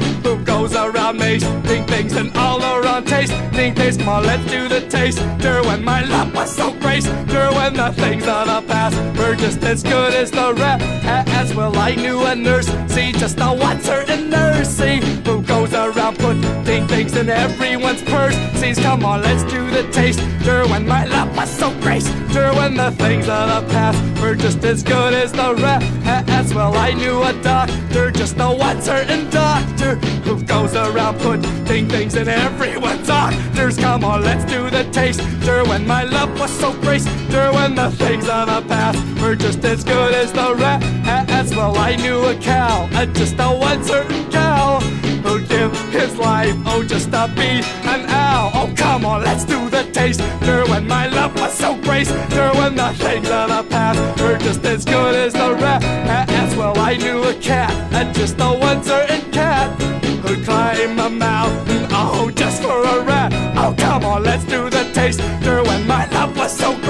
goes 0.67 0.77
around 0.77 1.19
tasting 1.19 1.87
things 1.87 2.12
and 2.14 2.37
all 2.37 2.61
around 2.61 3.07
tasting 3.07 3.75
things. 3.75 3.97
Come 3.97 4.09
on, 4.09 4.25
let's 4.25 4.45
do 4.51 4.69
the 4.69 4.81
taster. 4.89 5.62
When 5.62 5.85
my 5.85 6.05
love 6.05 6.35
was 6.35 6.55
so 6.55 6.76
greater, 7.01 7.53
when 7.55 7.74
the 7.74 7.92
things 7.92 8.26
of 8.26 8.47
the 8.47 8.62
past 8.66 8.97
were 9.18 9.34
just 9.34 9.62
as 9.62 9.82
good 9.82 10.14
as 10.14 10.30
the 10.30 10.55
rest. 10.55 10.84
As 11.05 11.55
well, 11.55 11.76
I 11.76 11.94
knew 11.94 12.24
a 12.24 12.34
nurse, 12.34 12.66
see, 12.88 13.12
just 13.12 13.38
a 13.40 13.49
one 13.55 13.80
certain 13.80 14.30
nurse, 14.30 14.68
see, 14.68 14.97
who 15.24 15.42
goes 15.42 15.72
around 15.74 16.18
putting 16.18 16.86
things 16.88 17.16
in 17.16 17.28
everyone's 17.28 18.03
purse. 18.03 18.36
Sees, 18.59 18.78
come 18.78 19.05
on, 19.05 19.22
let's 19.22 19.42
do 19.44 19.70
the 19.70 19.88
taster. 19.92 20.66
When 20.68 20.86
my 20.86 21.05
love 21.07 21.36
was 21.36 21.51
so 21.51 21.70
greater, 21.80 22.53
when 22.55 22.74
the 22.74 22.90
things 22.92 23.28
of 23.28 23.49
the 23.49 23.72
past 23.72 24.22
were 24.22 24.34
just 24.34 24.64
as 24.64 24.82
good 24.82 25.12
as 25.12 25.32
the 25.32 25.55
rest. 25.57 25.86
As 26.28 26.55
well, 26.55 26.74
I 26.74 26.92
knew 26.92 27.22
a 27.22 27.32
doctor, 27.42 28.11
just 28.11 28.36
a 28.38 28.49
one 28.49 28.80
certain 28.80 29.28
doctor, 29.30 29.97
who 30.24 30.42
goes 30.42 30.74
around 30.74 31.18
putting 31.18 31.88
things 31.88 32.14
in 32.14 32.28
everyone's 32.28 33.07
doctors. 33.07 33.76
Come 33.76 34.05
on, 34.05 34.22
let's 34.22 34.44
do 34.44 34.70
the 34.70 34.84
taster. 34.92 35.64
When 35.64 35.86
my 35.86 36.05
love 36.05 36.38
was 36.38 36.51
so 36.51 36.72
greater, 36.87 37.53
when 37.53 37.74
the 37.74 37.91
things 37.91 38.28
of 38.28 38.47
the 38.47 38.62
past 38.68 38.99
were 39.20 39.34
just 39.34 39.64
as 39.64 39.82
good 39.82 40.14
as 40.14 40.32
the 40.32 40.55
rap. 40.55 40.80
As 41.41 41.51
well, 41.55 41.76
I 41.76 41.97
knew 41.97 42.24
a 42.26 42.34
cow, 42.37 42.89
uh, 42.93 43.07
just 43.07 43.34
a 43.41 43.49
one 43.49 43.82
certain 43.82 44.30
cow, 44.30 44.78
who'd 45.24 45.49
give 45.49 45.72
his 45.91 46.16
life, 46.16 46.55
oh, 46.64 46.84
just 46.84 47.11
to 47.11 47.30
be 47.34 47.51
an 47.93 48.03
owl. 48.09 48.53
Oh, 48.55 48.72
come 48.76 49.05
on, 49.05 49.24
let's 49.24 49.45
do 49.45 49.68
the 49.68 49.82
taster. 49.93 50.24
When 50.70 50.87
my 50.87 51.09
love 51.09 51.34
was 51.41 51.53
so 51.55 51.76
greater, 51.82 52.51
when 52.59 52.76
the 52.76 52.91
things 53.05 53.28
of 53.30 53.49
the 53.55 53.64
past 53.68 54.22
were 54.22 54.39
just 54.39 54.64
as 54.64 54.84
good 54.84 55.14
as 55.14 55.32
the 55.32 55.55
rap. 55.55 55.82
As 56.43 56.55
well, 56.57 56.78
I 56.78 56.97
knew 56.97 57.20
a 57.24 57.34
cat, 57.34 57.72
uh, 57.93 58.12
just 58.12 58.37
a 58.39 58.49
one 58.68 58.82
certain 58.84 59.22
cat, 59.32 59.68
who'd 60.22 60.45
climb 60.45 61.01
a 61.01 61.11
mountain, 61.11 61.87
oh, 61.91 62.30
just 62.30 62.62
for 62.62 62.78
a 62.95 63.05
rat. 63.05 63.32
Oh, 63.57 63.74
come 63.76 64.05
on, 64.05 64.22
let's 64.22 64.45
do 64.45 64.70
the 64.70 64.84
taster. 64.95 65.45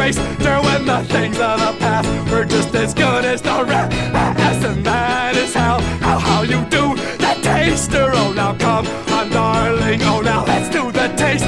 Greater, 0.06 0.60
when 0.62 0.86
the 0.86 1.02
things 1.08 1.36
of 1.40 1.58
the 1.58 1.74
past 1.80 2.30
were 2.30 2.44
just 2.44 2.72
as 2.76 2.94
good 2.94 3.24
as 3.24 3.42
the 3.42 3.64
rest, 3.64 3.92
and 4.64 4.86
that 4.86 5.34
is 5.34 5.52
how, 5.52 5.80
how, 5.98 6.20
how 6.20 6.42
you 6.42 6.64
do 6.66 6.94
the 7.18 7.36
taster. 7.42 8.12
Oh, 8.14 8.32
now 8.32 8.54
come 8.54 8.86
on, 8.86 9.30
darling. 9.30 10.00
Oh, 10.04 10.20
now 10.20 10.44
let's 10.44 10.68
do 10.68 10.92
the 10.92 11.12
taster. 11.16 11.46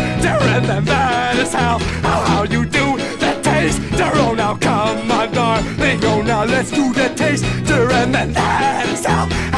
And 0.59 0.89
that 0.89 1.37
is 1.37 1.53
how, 1.53 1.79
how, 2.03 2.21
how 2.23 2.43
you 2.43 2.65
do 2.65 2.97
the 3.23 3.39
taster. 3.45 4.11
Oh, 4.15 4.35
now 4.35 4.57
come 4.57 5.09
on, 5.09 5.33
darling. 5.33 6.05
Oh, 6.05 6.21
now 6.23 6.45
let's 6.45 6.73
do 6.73 6.93
the 6.93 7.15
taster. 7.15 7.93
And 7.93 8.13
that 8.13 8.89
is 8.89 9.07
how, 9.07 9.27
how, 9.53 9.58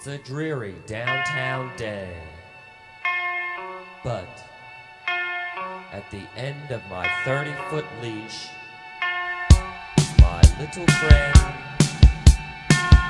It's 0.00 0.06
a 0.06 0.16
dreary 0.16 0.76
downtown 0.86 1.76
day. 1.76 2.16
But 4.02 4.30
at 5.92 6.10
the 6.10 6.22
end 6.38 6.70
of 6.70 6.80
my 6.88 7.06
30 7.26 7.52
foot 7.68 7.84
leash 8.00 8.48
my 10.22 10.40
little 10.58 10.86
friend 10.86 11.36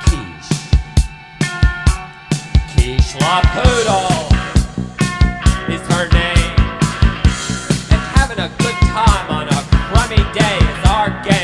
Quiche. 0.03 0.51
Quiche 2.73 3.15
LaPoodle 3.23 4.27
is 5.69 5.81
her 5.93 6.09
name. 6.09 6.57
And 7.89 8.01
having 8.19 8.39
a 8.39 8.49
good 8.57 8.75
time 8.91 9.31
on 9.31 9.47
a 9.47 9.63
crummy 9.87 10.33
day 10.37 10.57
is 10.57 10.85
our 10.89 11.23
game. 11.23 11.40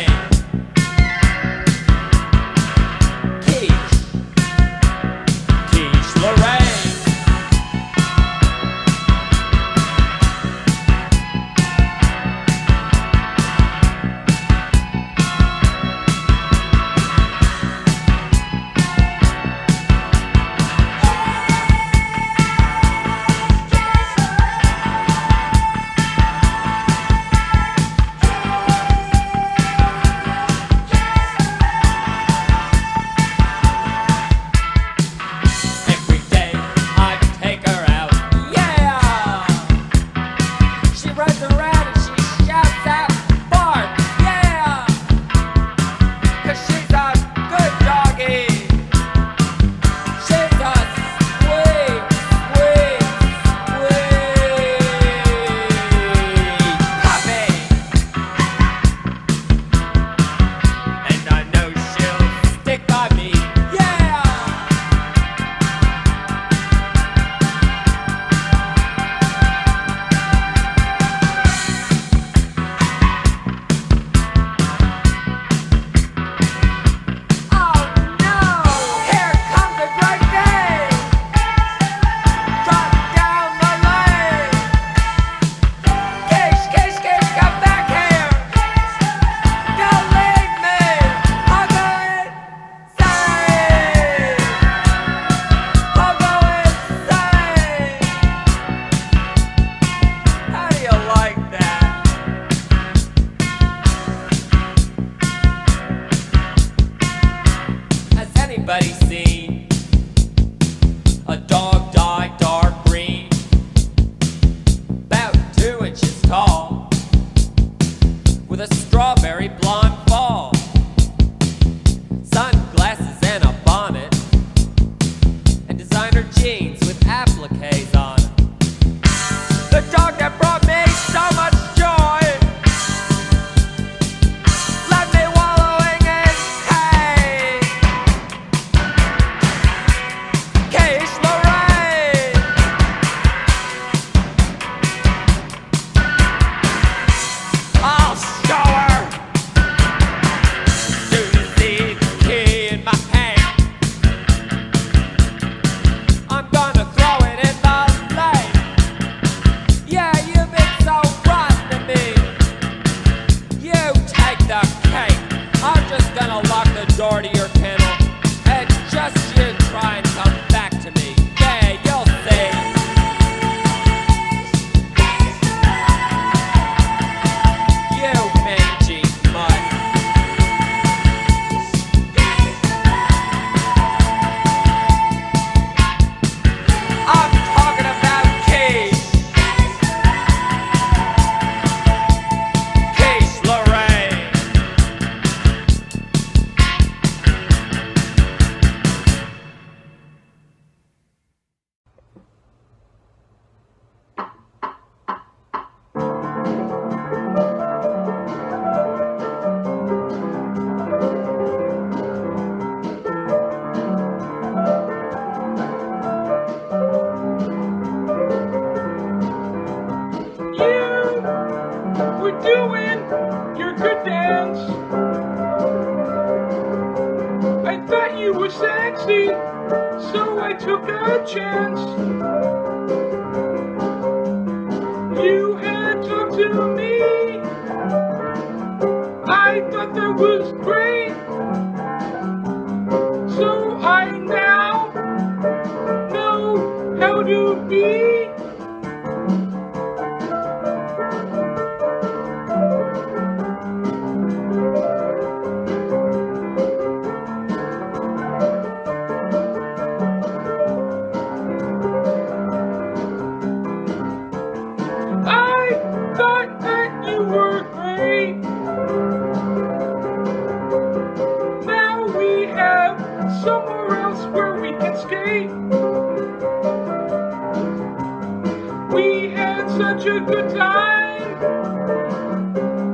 a 280.08 280.20
good 280.22 280.50
time, 280.56 281.40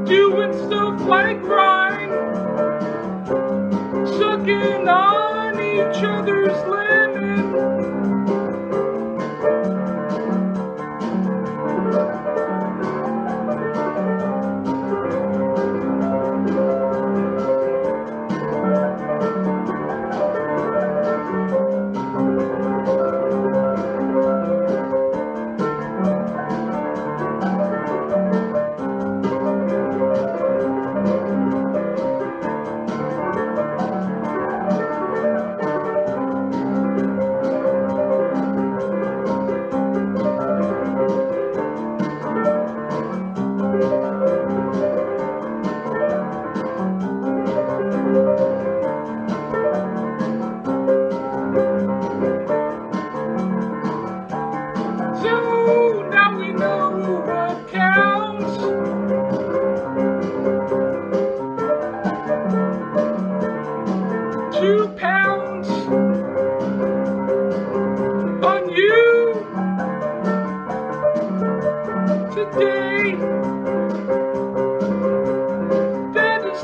doing 0.06 0.54
stuff 0.66 1.02
like 1.02 1.42
grind, 1.42 2.12
sucking 4.18 4.88
on 4.88 5.56
each 5.60 6.04
other's 6.04 6.68
lips. 6.68 7.03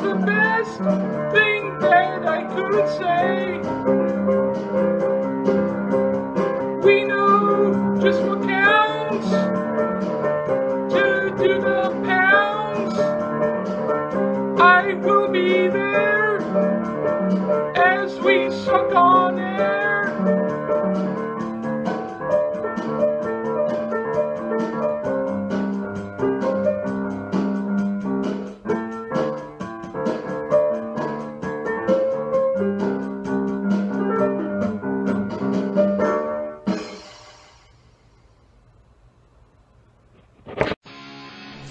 the 0.01 0.15
best 0.25 0.77
thing 1.35 1.79
that 1.79 2.25
I 2.27 2.43
could 2.55 2.89
say. 2.99 3.61